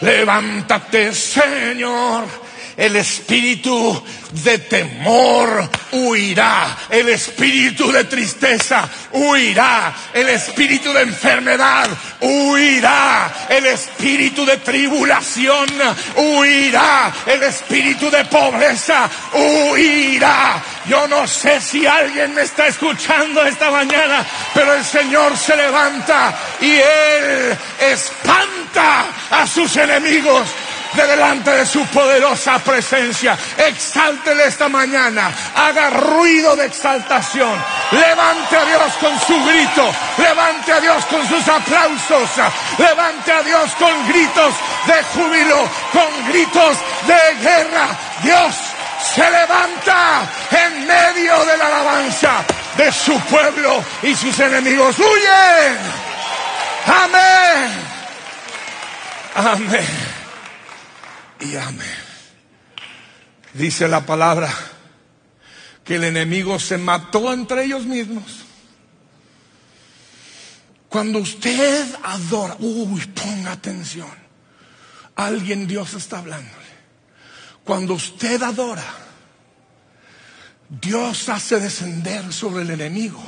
levántate 0.00 1.12
Señor 1.12 2.39
El 2.80 2.96
espíritu 2.96 4.02
de 4.32 4.58
temor 4.60 5.68
huirá. 5.92 6.78
El 6.88 7.10
espíritu 7.10 7.92
de 7.92 8.04
tristeza 8.04 8.88
huirá. 9.12 9.92
El 10.14 10.30
espíritu 10.30 10.90
de 10.90 11.02
enfermedad 11.02 11.90
huirá. 12.22 13.30
El 13.50 13.66
espíritu 13.66 14.46
de 14.46 14.56
tribulación 14.56 15.68
huirá. 16.16 17.12
El 17.26 17.42
espíritu 17.42 18.10
de 18.10 18.24
pobreza 18.24 19.10
huirá. 19.34 20.62
Yo 20.86 21.06
no 21.06 21.26
sé 21.26 21.60
si 21.60 21.84
alguien 21.84 22.32
me 22.34 22.42
está 22.42 22.68
escuchando 22.68 23.44
esta 23.44 23.70
mañana, 23.70 24.24
pero 24.54 24.72
el 24.72 24.84
Señor 24.86 25.36
se 25.36 25.54
levanta 25.54 26.34
y 26.62 26.76
Él 26.76 27.58
espanta 27.78 29.04
a 29.30 29.46
sus 29.46 29.76
enemigos 29.76 30.48
de 30.94 31.06
delante 31.06 31.50
de 31.50 31.66
su 31.66 31.84
poderosa 31.86 32.58
presencia. 32.58 33.36
Exáltele 33.56 34.44
esta 34.44 34.68
mañana, 34.68 35.30
haga 35.54 35.90
ruido 35.90 36.56
de 36.56 36.66
exaltación, 36.66 37.52
levante 37.90 38.56
a 38.56 38.64
Dios 38.64 38.92
con 39.00 39.18
su 39.20 39.44
grito, 39.44 39.90
levante 40.18 40.72
a 40.72 40.80
Dios 40.80 41.04
con 41.06 41.26
sus 41.28 41.46
aplausos, 41.48 42.30
levante 42.78 43.32
a 43.32 43.42
Dios 43.42 43.70
con 43.78 44.08
gritos 44.08 44.54
de 44.86 45.02
júbilo, 45.14 45.68
con 45.92 46.32
gritos 46.32 46.76
de 47.06 47.34
guerra. 47.42 47.88
Dios 48.22 48.54
se 49.14 49.30
levanta 49.30 50.22
en 50.50 50.86
medio 50.86 51.44
de 51.44 51.56
la 51.56 51.66
alabanza 51.66 52.44
de 52.76 52.92
su 52.92 53.18
pueblo 53.20 53.82
y 54.02 54.14
sus 54.14 54.38
enemigos 54.38 54.98
huyen. 54.98 55.78
Amén. 56.86 57.90
Amén. 59.34 60.09
Y 61.40 61.56
amén. 61.56 61.86
Dice 63.54 63.88
la 63.88 64.04
palabra 64.06 64.52
que 65.84 65.96
el 65.96 66.04
enemigo 66.04 66.58
se 66.58 66.78
mató 66.78 67.32
entre 67.32 67.64
ellos 67.64 67.84
mismos. 67.84 68.44
Cuando 70.88 71.20
usted 71.20 71.88
adora, 72.02 72.56
uy, 72.58 73.00
ponga 73.06 73.52
atención. 73.52 74.10
Alguien 75.16 75.66
Dios 75.66 75.94
está 75.94 76.18
hablándole. 76.18 76.70
Cuando 77.64 77.94
usted 77.94 78.42
adora, 78.42 78.84
Dios 80.68 81.28
hace 81.28 81.58
descender 81.60 82.32
sobre 82.32 82.62
el 82.62 82.70
enemigo 82.70 83.22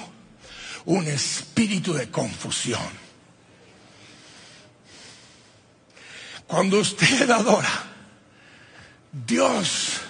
un 0.85 1.07
espíritu 1.07 1.93
de 1.93 2.11
confusión. 2.11 3.03
Cuando 6.47 6.81
usted 6.81 7.31
adora, 7.31 7.92
Dios 9.13 10.01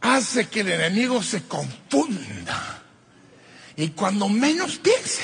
hace 0.00 0.48
que 0.48 0.60
el 0.60 0.72
enemigo 0.72 1.22
se 1.22 1.44
confunda. 1.44 2.82
Y 3.76 3.90
cuando 3.90 4.28
menos 4.28 4.76
piense, 4.76 5.22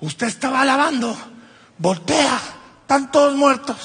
usted 0.00 0.28
estaba 0.28 0.62
alabando, 0.62 1.16
voltea, 1.78 2.40
están 2.82 3.10
todos 3.10 3.34
muertos. 3.36 3.76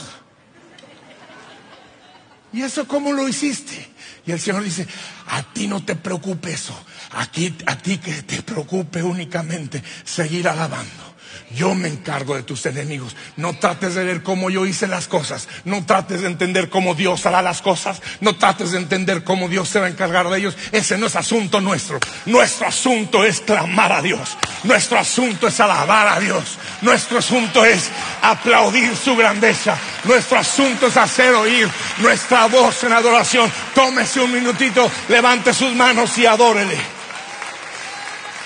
¿Y 2.54 2.62
eso 2.62 2.88
cómo 2.88 3.12
lo 3.12 3.28
hiciste? 3.28 3.90
Y 4.26 4.32
el 4.32 4.40
Señor 4.40 4.64
dice, 4.64 4.88
a 5.28 5.44
ti 5.44 5.68
no 5.68 5.84
te 5.84 5.96
preocupe 5.96 6.54
eso, 6.54 6.74
aquí, 7.12 7.56
a 7.66 7.78
ti 7.78 7.98
que 7.98 8.24
te 8.24 8.42
preocupe 8.42 9.04
únicamente 9.04 9.84
seguir 10.04 10.48
alabando. 10.48 11.15
Yo 11.56 11.74
me 11.74 11.88
encargo 11.88 12.36
de 12.36 12.44
tus 12.44 12.66
enemigos. 12.66 13.16
No 13.38 13.58
trates 13.58 13.96
de 13.96 14.04
ver 14.04 14.24
cómo 14.24 14.50
yo 14.50 14.66
hice 14.66 14.88
las 14.88 15.08
cosas. 15.08 15.48
No 15.64 15.86
trates 15.86 16.22
de 16.22 16.28
entender 16.28 16.70
cómo 16.70 16.96
Dios 16.96 17.26
hará 17.26 17.42
las 17.42 17.62
cosas. 17.62 18.02
No 18.20 18.36
trates 18.36 18.72
de 18.72 18.78
entender 18.78 19.24
cómo 19.24 19.48
Dios 19.48 19.70
se 19.70 19.80
va 19.80 19.86
a 19.86 19.90
encargar 19.90 20.28
de 20.28 20.38
ellos. 20.38 20.58
Ese 20.74 20.98
no 20.98 21.08
es 21.08 21.16
asunto 21.16 21.62
nuestro. 21.62 22.00
Nuestro 22.26 22.68
asunto 22.68 23.24
es 23.24 23.40
clamar 23.40 23.94
a 23.94 24.02
Dios. 24.02 24.38
Nuestro 24.64 25.00
asunto 25.00 25.48
es 25.48 25.58
alabar 25.62 26.10
a 26.10 26.20
Dios. 26.20 26.58
Nuestro 26.82 27.20
asunto 27.20 27.64
es 27.64 27.90
aplaudir 28.22 28.94
su 28.98 29.16
grandeza. 29.16 29.78
Nuestro 30.04 30.38
asunto 30.38 30.88
es 30.88 30.98
hacer 30.98 31.34
oír 31.36 31.70
nuestra 32.00 32.48
voz 32.48 32.84
en 32.84 32.92
adoración. 32.92 33.50
Tómese 33.74 34.20
un 34.20 34.34
minutito, 34.34 34.92
levante 35.08 35.54
sus 35.54 35.74
manos 35.74 36.18
y 36.18 36.26
adórele. 36.26 36.78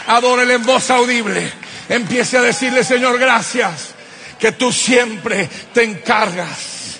Adórele 0.06 0.54
en 0.54 0.63
voz 0.63 0.91
audible. 0.91 1.69
Empiece 1.89 2.38
a 2.38 2.41
decirle, 2.43 2.84
Señor, 2.84 3.17
gracias, 3.17 3.95
que 4.39 4.52
tú 4.52 4.71
siempre 4.71 5.49
te 5.73 5.84
encargas 5.84 6.99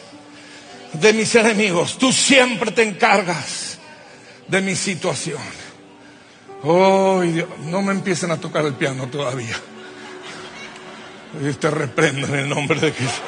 de 0.93 1.13
mis 1.13 1.34
enemigos, 1.36 1.97
tú 1.99 2.12
siempre 2.12 2.71
te 2.71 2.82
encargas 2.82 3.78
de 4.47 4.62
mi 4.62 4.75
situación. 4.75 5.41
Oh, 6.63 7.21
Dios, 7.21 7.47
no 7.60 7.84
me 7.84 7.93
empiecen 7.93 8.32
a 8.32 8.38
tocar 8.38 8.65
el 8.65 8.73
piano 8.73 9.08
todavía. 9.08 9.56
Y 11.39 11.54
te 11.54 11.69
reprendo 11.69 12.28
en 12.28 12.36
el 12.36 12.49
nombre 12.49 12.80
de 12.80 12.91
Jesús. 12.91 13.21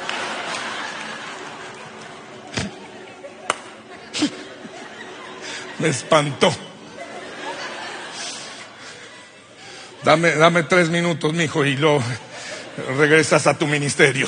Me 5.78 5.90
espantó. 5.90 6.52
Dame, 10.04 10.32
dame 10.32 10.64
tres 10.64 10.90
minutos, 10.90 11.32
mijo, 11.34 11.64
y 11.66 11.78
luego 11.78 12.04
regresas 12.98 13.46
a 13.48 13.58
tu 13.58 13.68
ministerio. 13.68 14.28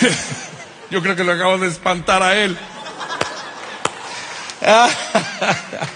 Yo 0.90 1.02
creo 1.02 1.16
que 1.16 1.24
lo 1.24 1.32
acabo 1.32 1.58
de 1.58 1.68
espantar 1.68 2.22
a 2.22 2.36
él. 2.36 2.56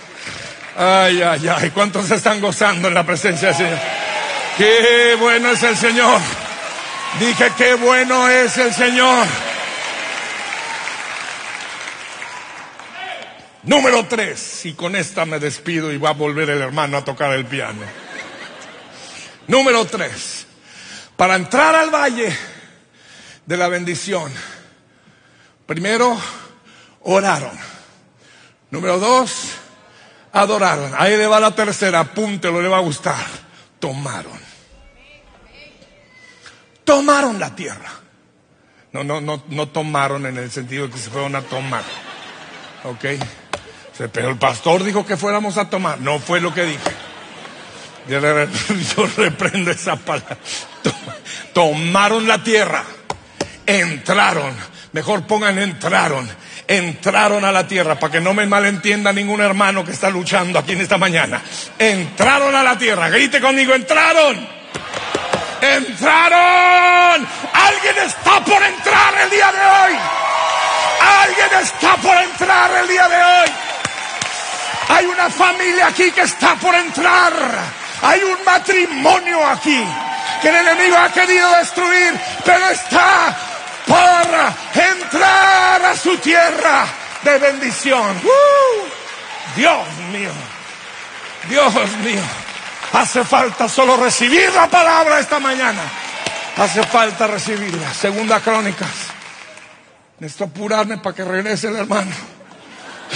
Ay, 0.74 1.20
ay, 1.20 1.48
ay, 1.48 1.70
¿cuántos 1.70 2.10
están 2.10 2.40
gozando 2.40 2.88
en 2.88 2.94
la 2.94 3.04
presencia 3.04 3.48
del 3.48 3.56
Señor? 3.58 3.78
Qué 4.56 5.16
bueno 5.20 5.50
es 5.50 5.62
el 5.62 5.76
Señor. 5.76 6.18
Dije, 7.20 7.52
qué 7.58 7.74
bueno 7.74 8.26
es 8.26 8.56
el 8.56 8.72
Señor. 8.72 9.26
Número 13.64 14.06
tres, 14.06 14.64
y 14.64 14.72
con 14.72 14.96
esta 14.96 15.26
me 15.26 15.38
despido 15.38 15.92
y 15.92 15.98
va 15.98 16.08
a 16.10 16.14
volver 16.14 16.48
el 16.48 16.62
hermano 16.62 16.96
a 16.96 17.04
tocar 17.04 17.34
el 17.34 17.44
piano. 17.44 17.82
Número 19.52 19.84
tres, 19.84 20.46
para 21.14 21.36
entrar 21.36 21.74
al 21.74 21.90
valle 21.90 22.34
de 23.44 23.56
la 23.58 23.68
bendición, 23.68 24.32
primero 25.66 26.18
oraron. 27.02 27.52
Número 28.70 28.98
dos, 28.98 29.48
adoraron. 30.32 30.94
Ahí 30.96 31.18
le 31.18 31.26
va 31.26 31.38
la 31.38 31.54
tercera, 31.54 32.00
apúntelo, 32.00 32.62
le 32.62 32.68
va 32.68 32.78
a 32.78 32.80
gustar. 32.80 33.26
Tomaron. 33.78 34.40
Tomaron 36.84 37.38
la 37.38 37.54
tierra. 37.54 37.90
No, 38.92 39.04
no, 39.04 39.20
no, 39.20 39.42
no 39.48 39.68
tomaron 39.68 40.24
en 40.24 40.38
el 40.38 40.50
sentido 40.50 40.86
de 40.86 40.94
que 40.94 40.98
se 40.98 41.10
fueron 41.10 41.36
a 41.36 41.42
tomar. 41.42 41.84
¿Ok? 42.84 43.04
Pero 44.14 44.30
el 44.30 44.38
pastor 44.38 44.82
dijo 44.82 45.04
que 45.04 45.18
fuéramos 45.18 45.58
a 45.58 45.68
tomar. 45.68 46.00
No 46.00 46.20
fue 46.20 46.40
lo 46.40 46.54
que 46.54 46.64
dije. 46.64 47.11
Yo 48.96 49.06
reprendo 49.16 49.70
esa 49.70 49.96
palabra. 49.96 50.36
Tomaron 51.52 52.26
la 52.26 52.42
tierra. 52.42 52.84
Entraron. 53.66 54.54
Mejor 54.92 55.26
pongan 55.26 55.58
entraron. 55.58 56.28
Entraron 56.66 57.44
a 57.44 57.52
la 57.52 57.66
tierra 57.66 57.98
para 57.98 58.12
que 58.12 58.20
no 58.20 58.34
me 58.34 58.46
malentienda 58.46 59.12
ningún 59.12 59.40
hermano 59.40 59.84
que 59.84 59.92
está 59.92 60.10
luchando 60.10 60.58
aquí 60.58 60.72
en 60.72 60.80
esta 60.80 60.98
mañana. 60.98 61.42
Entraron 61.78 62.54
a 62.54 62.62
la 62.62 62.78
tierra. 62.78 63.08
Grite 63.08 63.40
conmigo, 63.40 63.74
entraron. 63.74 64.48
Entraron. 65.60 67.26
Alguien 67.52 67.98
está 68.06 68.44
por 68.44 68.62
entrar 68.62 69.14
el 69.22 69.30
día 69.30 69.52
de 69.52 69.58
hoy. 69.58 69.98
Alguien 71.22 71.62
está 71.62 71.96
por 71.96 72.16
entrar 72.16 72.70
el 72.82 72.88
día 72.88 73.08
de 73.08 73.16
hoy. 73.16 73.48
Hay 74.88 75.06
una 75.06 75.30
familia 75.30 75.86
aquí 75.88 76.10
que 76.10 76.22
está 76.22 76.54
por 76.56 76.74
entrar. 76.74 77.81
Hay 78.02 78.20
un 78.24 78.44
matrimonio 78.44 79.46
aquí 79.46 79.84
que 80.40 80.48
el 80.48 80.56
enemigo 80.56 80.96
ha 80.96 81.12
querido 81.12 81.50
destruir, 81.56 82.20
pero 82.44 82.68
está 82.70 83.36
por 83.86 84.82
entrar 84.82 85.84
a 85.84 85.96
su 85.96 86.16
tierra 86.18 86.84
de 87.22 87.38
bendición. 87.38 88.20
Dios 89.54 89.86
mío, 90.10 90.32
Dios 91.48 91.74
mío, 91.98 92.22
hace 92.92 93.24
falta 93.24 93.68
solo 93.68 93.96
recibir 93.96 94.52
la 94.52 94.68
palabra 94.68 95.20
esta 95.20 95.38
mañana. 95.38 95.82
Hace 96.56 96.82
falta 96.82 97.26
recibirla. 97.26 97.94
Segunda 97.94 98.40
Crónicas. 98.40 98.90
Necesito 100.18 100.44
apurarme 100.44 100.98
para 100.98 101.16
que 101.16 101.24
regrese 101.24 101.68
el 101.68 101.76
hermano. 101.76 102.12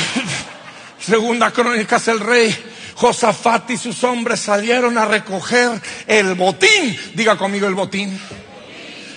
Segunda 1.01 1.51
Crónicas, 1.51 2.09
el 2.09 2.21
rey 2.21 2.75
Josafat 2.97 3.71
y 3.71 3.77
sus 3.77 4.03
hombres 4.05 4.41
salieron 4.41 4.97
a 4.99 5.05
recoger 5.05 5.81
el 6.07 6.35
botín. 6.35 6.99
Diga 7.15 7.37
conmigo 7.37 7.67
el 7.67 7.75
botín. 7.75 8.19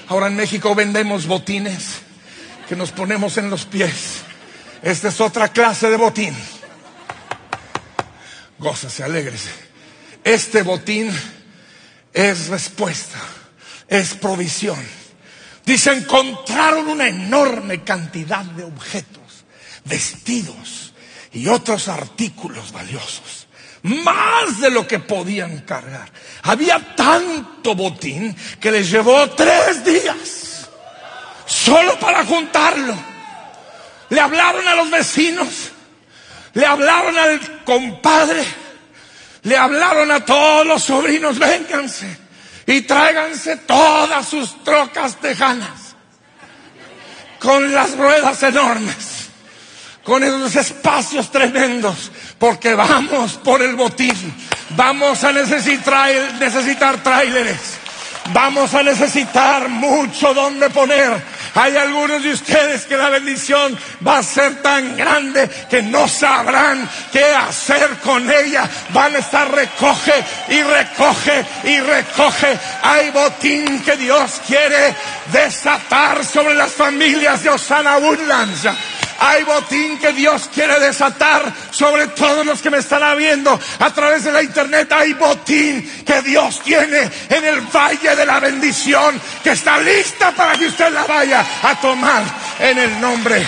Ahora 0.10 0.28
en 0.28 0.36
México 0.36 0.76
vendemos 0.76 1.28
botines 1.28 2.02
que 2.68 2.76
nos 2.76 2.92
ponemos 2.92 3.38
en 3.38 3.50
los 3.50 3.66
pies 3.66 4.22
Esta 4.82 5.08
es 5.08 5.20
otra 5.22 5.50
clase 5.50 5.90
de 5.90 5.98
botín. 5.98 6.36
Gózase, 8.58 9.04
alégrese. 9.04 9.50
Este 10.24 10.62
botín 10.64 11.10
es 12.14 12.48
respuesta, 12.48 13.20
es 13.88 14.14
provisión. 14.16 14.80
Dice, 15.66 15.94
encontraron 15.94 16.88
una 16.88 17.08
enorme 17.08 17.84
cantidad 17.84 18.44
de 18.44 18.64
objetos, 18.64 19.46
vestidos 19.86 20.94
y 21.32 21.48
otros 21.48 21.88
artículos 21.88 22.72
valiosos. 22.72 23.49
Más 23.84 24.60
de 24.60 24.70
lo 24.70 24.88
que 24.88 25.00
podían 25.00 25.60
cargar. 25.60 26.10
Había 26.44 26.96
tanto 26.96 27.76
botín 27.76 28.36
que 28.60 28.72
les 28.72 28.90
llevó 28.90 29.30
tres 29.32 29.86
días 29.86 30.68
solo 31.46 31.98
para 32.00 32.26
juntarlo. 32.26 32.96
Le 34.10 34.20
hablaron 34.20 34.68
a 34.68 34.76
los 34.76 34.90
vecinos, 34.90 35.72
le 36.54 36.66
hablaron 36.66 37.18
al 37.18 37.64
compadre, 37.64 38.44
le 39.44 39.56
hablaron 39.56 40.12
a 40.12 40.26
todos 40.26 40.66
los 40.66 40.84
sobrinos, 40.84 41.38
vénganse 41.38 42.18
y 42.66 42.82
tráiganse 42.82 43.58
todas 43.58 44.28
sus 44.28 44.64
trocas 44.64 45.16
tejanas 45.18 45.96
con 47.40 47.74
las 47.74 47.98
ruedas 47.98 48.44
enormes, 48.44 48.96
con 50.10 50.24
esos 50.24 50.56
espacios 50.56 51.32
tremendos, 51.32 52.12
porque 52.40 52.74
vamos 52.74 53.34
por 53.44 53.62
el 53.62 53.76
botín, 53.76 54.16
vamos 54.72 55.24
a 55.24 55.32
necesitar, 55.32 56.98
tráileres, 57.04 57.78
vamos 58.34 58.74
a 58.74 58.82
necesitar 58.82 59.70
mucho 59.70 60.34
donde 60.34 60.68
poner 60.72 61.22
hay 61.56 61.76
algunos 61.76 62.22
de 62.22 62.32
ustedes 62.32 62.86
que 62.86 62.96
la 62.96 63.10
bendición 63.10 63.78
va 64.06 64.20
a 64.20 64.24
ser 64.24 64.62
tan 64.62 64.96
grande 64.96 65.50
que 65.70 65.82
no 65.82 66.08
sabrán 66.08 66.90
qué 67.12 67.24
hacer 67.34 67.98
con 68.04 68.30
ella. 68.30 68.70
Van 68.94 69.16
a 69.16 69.20
estar 69.20 69.52
recoge 69.52 70.14
y 70.50 70.62
recoge 70.62 71.46
y 71.64 71.80
recoge. 71.80 72.58
Hay 72.84 73.10
botín 73.10 73.82
que 73.82 73.98
Dios 73.98 74.42
quiere 74.46 74.96
desatar 75.32 76.24
sobre 76.24 76.54
las 76.54 76.72
familias 76.72 77.44
de 77.44 77.50
Osana 77.50 77.98
Woodlands. 77.98 78.68
Hay 79.20 79.44
botín 79.44 79.98
que 80.00 80.14
Dios 80.14 80.50
quiere 80.54 80.80
desatar 80.80 81.54
sobre 81.72 82.08
todos 82.08 82.46
los 82.46 82.62
que 82.62 82.70
me 82.70 82.78
están 82.78 83.18
viendo 83.18 83.60
a 83.80 83.94
través 83.94 84.24
de 84.24 84.32
la 84.32 84.42
internet. 84.42 84.92
Hay 84.92 85.14
botín 85.14 86.04
que 86.06 86.22
Dios 86.22 86.62
tiene 86.64 87.10
en 87.30 87.46
el 87.46 87.62
valle 87.62 88.16
de 88.16 88.26
la 88.26 88.40
bendición 88.40 89.20
que 89.44 89.52
está 89.52 89.78
lista 89.80 90.32
para 90.32 90.54
que 90.54 90.68
usted 90.68 90.92
la 90.92 91.06
vaya 91.06 91.46
a 91.64 91.76
tomar 91.80 92.24
en 92.60 92.78
el 92.78 93.02
nombre 93.02 93.46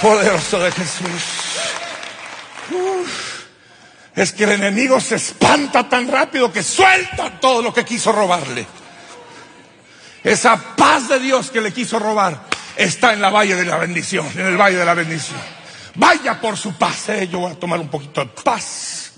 poderoso 0.00 0.60
de 0.60 0.72
Jesús. 0.72 1.22
es 4.16 4.32
que 4.32 4.44
el 4.44 4.52
enemigo 4.52 5.00
se 5.00 5.16
espanta 5.16 5.88
tan 5.88 6.08
rápido 6.08 6.52
que 6.52 6.62
suelta 6.62 7.38
todo 7.40 7.62
lo 7.62 7.74
que 7.74 7.84
quiso 7.84 8.10
robarle. 8.10 8.66
Esa 10.22 10.56
paz 10.56 11.08
de 11.08 11.18
Dios 11.18 11.50
que 11.50 11.60
le 11.60 11.72
quiso 11.72 11.98
robar 11.98 12.53
está 12.76 13.12
en 13.12 13.20
la 13.20 13.30
valle 13.30 13.54
de 13.54 13.64
la 13.64 13.78
bendición, 13.78 14.26
en 14.34 14.46
el 14.46 14.56
valle 14.56 14.76
de 14.76 14.84
la 14.84 14.94
bendición. 14.94 15.40
Vaya 15.96 16.40
por 16.40 16.56
su 16.56 16.74
paz. 16.74 17.08
¿eh? 17.10 17.28
Yo 17.30 17.40
voy 17.40 17.52
a 17.52 17.54
tomar 17.54 17.78
un 17.80 17.88
poquito 17.88 18.24
de 18.24 18.30
paz. 18.42 19.12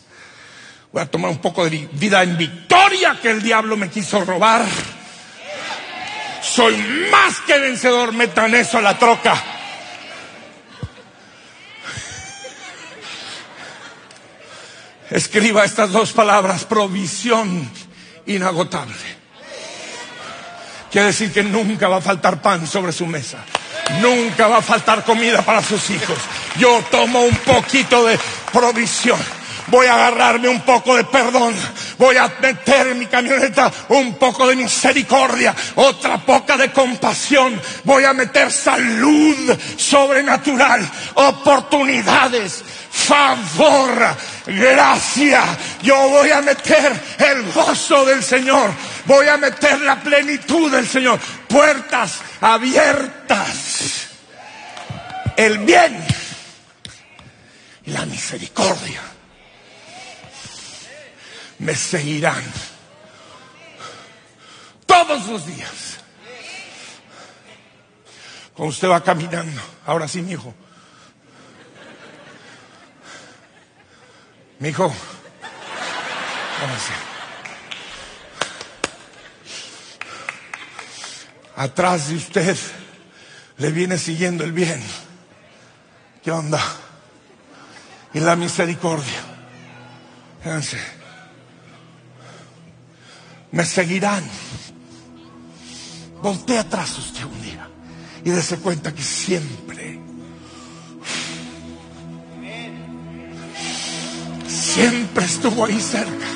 Voy 0.92 1.02
a 1.02 1.06
tomar 1.06 1.30
un 1.30 1.38
poco 1.38 1.68
de 1.68 1.88
vida 1.92 2.22
en 2.22 2.36
victoria 2.36 3.18
que 3.20 3.30
el 3.30 3.42
diablo 3.42 3.76
me 3.76 3.88
quiso 3.88 4.24
robar. 4.24 4.64
Soy 6.42 6.76
más 7.10 7.40
que 7.40 7.58
vencedor. 7.58 8.12
Metan 8.12 8.54
eso 8.54 8.78
a 8.78 8.82
la 8.82 8.98
troca. 8.98 9.42
Escriba 15.10 15.64
estas 15.64 15.92
dos 15.92 16.12
palabras, 16.12 16.64
provisión 16.64 17.70
inagotable. 18.26 19.25
Quiere 20.96 21.08
decir 21.08 21.30
que 21.30 21.42
nunca 21.42 21.88
va 21.88 21.98
a 21.98 22.00
faltar 22.00 22.40
pan 22.40 22.66
sobre 22.66 22.90
su 22.90 23.04
mesa. 23.04 23.44
Nunca 24.00 24.48
va 24.48 24.56
a 24.56 24.62
faltar 24.62 25.04
comida 25.04 25.42
para 25.42 25.62
sus 25.62 25.90
hijos. 25.90 26.16
Yo 26.58 26.82
tomo 26.90 27.20
un 27.20 27.36
poquito 27.36 28.06
de 28.06 28.18
provisión. 28.50 29.18
Voy 29.66 29.88
a 29.88 29.94
agarrarme 29.94 30.48
un 30.48 30.62
poco 30.62 30.96
de 30.96 31.04
perdón. 31.04 31.54
Voy 31.98 32.16
a 32.16 32.32
meter 32.40 32.86
en 32.86 32.98
mi 32.98 33.04
camioneta 33.04 33.70
un 33.90 34.14
poco 34.14 34.46
de 34.46 34.56
misericordia. 34.56 35.54
Otra 35.74 36.16
poca 36.16 36.56
de 36.56 36.72
compasión. 36.72 37.60
Voy 37.84 38.04
a 38.04 38.14
meter 38.14 38.50
salud 38.50 39.54
sobrenatural. 39.76 40.80
Oportunidades 41.12 42.64
favor, 42.96 44.16
gracia. 44.46 45.42
Yo 45.82 46.08
voy 46.08 46.30
a 46.30 46.40
meter 46.40 46.92
el 47.18 47.52
gozo 47.52 48.04
del 48.06 48.22
Señor. 48.22 48.70
Voy 49.06 49.28
a 49.28 49.36
meter 49.36 49.80
la 49.80 50.00
plenitud 50.00 50.70
del 50.70 50.86
Señor. 50.86 51.18
Puertas 51.48 52.20
abiertas. 52.40 54.08
El 55.36 55.58
bien 55.58 56.04
y 57.84 57.90
la 57.90 58.06
misericordia 58.06 59.00
me 61.58 61.74
seguirán 61.74 62.42
todos 64.86 65.26
los 65.26 65.46
días. 65.46 65.98
Cuando 68.54 68.70
usted 68.70 68.88
va 68.88 69.04
caminando, 69.04 69.60
ahora 69.84 70.08
sí, 70.08 70.22
mi 70.22 70.32
hijo 70.32 70.54
Mi 74.58 74.70
hijo, 74.70 74.90
Atrás 81.56 82.08
de 82.08 82.16
usted 82.16 82.56
le 83.58 83.70
viene 83.72 83.98
siguiendo 83.98 84.44
el 84.44 84.52
bien. 84.52 84.82
¿Qué 86.22 86.30
onda? 86.30 86.60
Y 88.12 88.20
la 88.20 88.36
misericordia. 88.36 89.20
Fíjense. 90.42 90.78
Me 93.52 93.64
seguirán. 93.64 94.24
Voltea 96.22 96.60
atrás 96.60 96.98
usted 96.98 97.24
un 97.24 97.42
día 97.42 97.68
y 98.24 98.30
dése 98.30 98.58
cuenta 98.58 98.92
que 98.94 99.02
siempre 99.02 100.00
siempre 104.76 105.24
estuvo 105.24 105.64
ahí 105.64 105.80
cerca. 105.80 106.26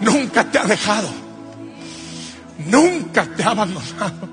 Nunca 0.00 0.50
te 0.50 0.58
ha 0.58 0.64
dejado. 0.64 1.25
Nunca 2.58 3.24
te 3.36 3.42
ha 3.42 3.50
abandonado. 3.50 4.28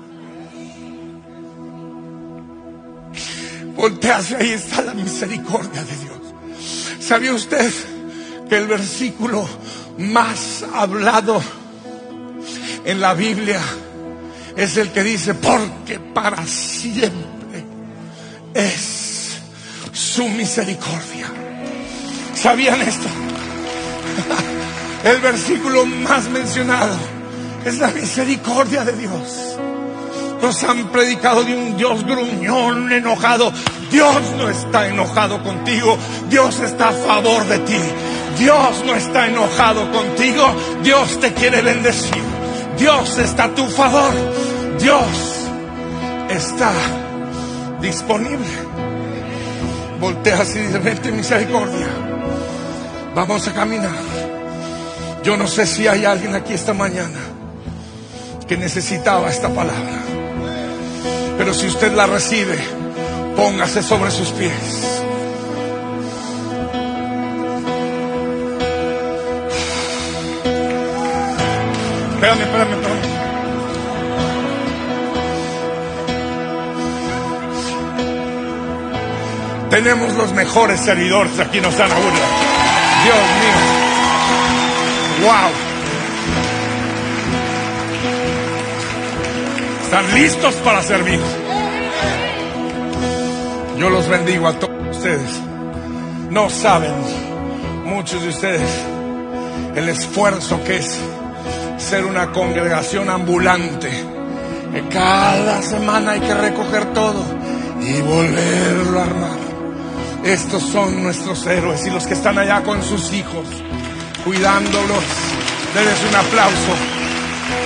Voltease, 3.76 4.36
ahí 4.36 4.50
está 4.50 4.82
la 4.82 4.94
misericordia 4.94 5.84
de 5.84 5.96
Dios. 5.96 6.18
¿Sabía 7.00 7.34
usted 7.34 7.70
que 8.48 8.56
el 8.56 8.66
versículo 8.66 9.46
más 9.98 10.64
hablado 10.72 11.42
en 12.84 13.00
la 13.00 13.14
Biblia 13.14 13.60
es 14.56 14.76
el 14.76 14.90
que 14.90 15.02
dice, 15.02 15.34
porque 15.34 15.98
para 15.98 16.46
siempre 16.46 17.64
es 18.54 19.38
su 19.92 20.28
misericordia? 20.28 21.26
¿Sabían 22.34 22.80
esto? 22.80 23.08
El 25.04 25.20
versículo 25.20 25.84
más 25.84 26.30
mencionado 26.30 27.13
es 27.64 27.78
la 27.78 27.88
misericordia 27.88 28.84
de 28.84 28.92
Dios. 28.92 29.56
Nos 30.42 30.62
han 30.64 30.88
predicado 30.88 31.42
de 31.42 31.54
un 31.54 31.76
Dios 31.76 32.04
gruñón, 32.04 32.92
enojado. 32.92 33.50
Dios 33.90 34.16
no 34.36 34.50
está 34.50 34.88
enojado 34.88 35.42
contigo. 35.42 35.96
Dios 36.28 36.60
está 36.60 36.88
a 36.88 36.92
favor 36.92 37.46
de 37.46 37.58
ti. 37.60 37.78
Dios 38.38 38.84
no 38.84 38.94
está 38.94 39.26
enojado 39.26 39.90
contigo. 39.90 40.44
Dios 40.82 41.18
te 41.20 41.32
quiere 41.32 41.62
bendecir. 41.62 42.22
Dios 42.76 43.18
está 43.18 43.44
a 43.44 43.54
tu 43.54 43.66
favor. 43.66 44.12
Dios 44.78 45.06
está 46.28 46.72
disponible. 47.80 48.46
Volteas 49.98 50.54
y 50.56 50.58
dice, 50.58 50.78
vente 50.78 51.10
misericordia. 51.12 51.86
Vamos 53.14 53.48
a 53.48 53.52
caminar. 53.54 53.96
Yo 55.22 55.38
no 55.38 55.46
sé 55.46 55.64
si 55.64 55.88
hay 55.88 56.04
alguien 56.04 56.34
aquí 56.34 56.52
esta 56.52 56.74
mañana 56.74 57.33
que 58.46 58.56
necesitaba 58.56 59.30
esta 59.30 59.48
palabra. 59.48 60.02
Pero 61.38 61.54
si 61.54 61.66
usted 61.66 61.92
la 61.92 62.06
recibe, 62.06 62.58
póngase 63.36 63.82
sobre 63.82 64.10
sus 64.10 64.30
pies. 64.30 64.52
Espérame, 72.14 72.42
espérame, 72.42 72.72
espérame. 72.72 73.14
Tenemos 79.70 80.14
los 80.14 80.32
mejores 80.32 80.80
servidores 80.80 81.38
aquí 81.40 81.58
en 81.58 81.66
Osana 81.66 81.94
Woodlands. 81.96 82.54
Dios 83.04 83.16
mío. 83.40 85.28
Wow. 85.28 85.63
Están 89.94 90.12
listos 90.12 90.54
para 90.56 90.82
servir. 90.82 91.20
Yo 93.78 93.90
los 93.90 94.08
bendigo 94.08 94.48
a 94.48 94.58
todos 94.58 94.96
ustedes. 94.96 95.40
No 96.30 96.50
saben 96.50 96.90
muchos 97.84 98.20
de 98.22 98.30
ustedes 98.30 98.68
el 99.76 99.88
esfuerzo 99.88 100.64
que 100.64 100.78
es 100.78 100.98
ser 101.78 102.06
una 102.06 102.32
congregación 102.32 103.08
ambulante. 103.08 103.88
Que 104.72 104.82
cada 104.88 105.62
semana 105.62 106.10
hay 106.10 106.20
que 106.22 106.34
recoger 106.34 106.92
todo 106.92 107.22
y 107.80 108.00
volverlo 108.00 108.98
a 108.98 109.04
armar. 109.04 109.38
Estos 110.24 110.64
son 110.64 111.04
nuestros 111.04 111.46
héroes 111.46 111.86
y 111.86 111.90
los 111.90 112.04
que 112.08 112.14
están 112.14 112.36
allá 112.36 112.64
con 112.64 112.82
sus 112.82 113.12
hijos, 113.12 113.46
cuidándolos. 114.24 115.04
Denles 115.72 116.02
un 116.10 116.16
aplauso 116.16 116.74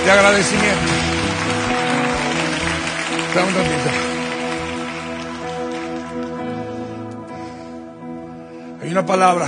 de 0.05 0.11
agradecimiento. 0.11 1.18
Hay 8.81 8.89
una 8.89 9.05
palabra 9.05 9.47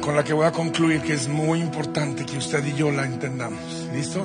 con 0.00 0.14
la 0.14 0.22
que 0.22 0.32
voy 0.32 0.46
a 0.46 0.52
concluir 0.52 1.02
que 1.02 1.14
es 1.14 1.26
muy 1.26 1.60
importante 1.60 2.24
que 2.24 2.38
usted 2.38 2.64
y 2.64 2.74
yo 2.74 2.92
la 2.92 3.04
entendamos. 3.04 3.88
¿Listo? 3.92 4.22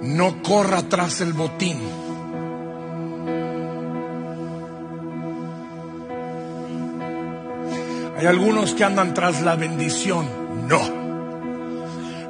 No 0.00 0.42
corra 0.42 0.82
tras 0.88 1.20
el 1.20 1.34
botín. 1.34 1.78
Hay 8.16 8.26
algunos 8.26 8.72
que 8.72 8.84
andan 8.84 9.12
tras 9.12 9.42
la 9.42 9.56
bendición. 9.56 10.26
No. 10.68 10.80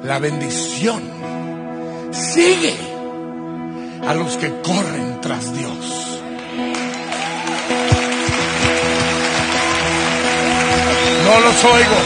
La 0.03 0.19
bendición 0.19 1.12
sigue 2.13 2.75
a 4.07 4.13
los 4.13 4.37
que 4.37 4.49
corren 4.61 5.19
tras 5.21 5.55
Dios. 5.57 6.03
No 11.25 11.39
los 11.39 11.63
oigo. 11.63 11.97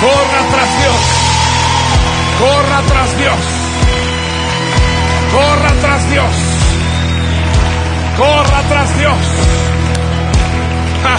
Corra 0.00 0.42
tras 0.50 0.78
Dios. 0.80 1.22
Corra 2.38 2.82
tras 2.88 3.18
Dios. 3.18 3.62
Corra 5.32 5.72
tras 5.80 6.10
Dios. 6.10 6.34
Corra 8.16 8.62
tras 8.68 8.98
Dios. 8.98 9.18
Ja. 11.04 11.18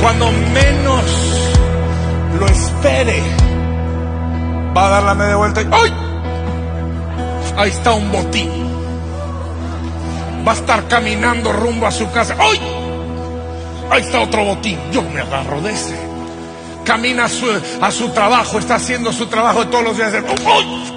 Cuando 0.00 0.30
menos 0.30 1.04
lo 2.38 2.46
espere, 2.46 3.43
va 4.76 4.86
a 4.86 4.90
dar 4.90 5.02
la 5.04 5.14
media 5.14 5.36
vuelta 5.36 5.62
y 5.62 5.68
¡ay! 5.70 5.94
Ahí 7.56 7.70
está 7.70 7.92
un 7.92 8.10
botín. 8.10 8.50
Va 10.46 10.52
a 10.52 10.54
estar 10.54 10.86
caminando 10.88 11.52
rumbo 11.52 11.86
a 11.86 11.90
su 11.90 12.10
casa. 12.10 12.36
¡Ay! 12.38 12.60
Ahí 13.90 14.02
está 14.02 14.20
otro 14.20 14.44
botín. 14.44 14.78
Yo 14.90 15.02
me 15.02 15.20
agarro 15.20 15.60
de 15.60 15.72
ese. 15.72 15.94
Camina 16.84 17.24
a 17.24 17.28
su, 17.28 17.46
a 17.80 17.90
su 17.90 18.10
trabajo, 18.10 18.58
está 18.58 18.74
haciendo 18.74 19.12
su 19.12 19.26
trabajo 19.26 19.64
de 19.64 19.70
todos 19.70 19.84
los 19.84 19.96
días. 19.96 20.12
¡Ay! 20.12 20.92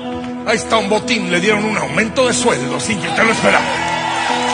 Ahí 0.47 0.57
está 0.57 0.77
un 0.77 0.89
botín. 0.89 1.31
Le 1.31 1.39
dieron 1.39 1.63
un 1.63 1.77
aumento 1.77 2.25
de 2.25 2.33
sueldo 2.33 2.79
sin 2.79 2.99
que 2.99 3.07
usted 3.07 3.23
lo 3.23 3.31
esperaba. 3.31 3.65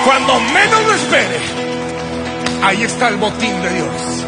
Cuando 0.05 0.39
menos 0.39 0.83
lo 0.85 0.93
espere, 0.93 1.39
ahí 2.61 2.83
está 2.83 3.07
el 3.07 3.15
botín 3.15 3.61
de 3.61 3.73
Dios. 3.73 4.25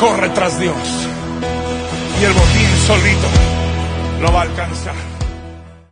Corre 0.00 0.28
tras 0.30 0.58
Dios. 0.58 0.74
Y 2.24 2.26
el 2.26 2.32
botín 2.32 2.68
solito 2.86 3.28
lo 4.22 4.32
va 4.32 4.40
a 4.40 4.42
alcanzar. 4.44 5.13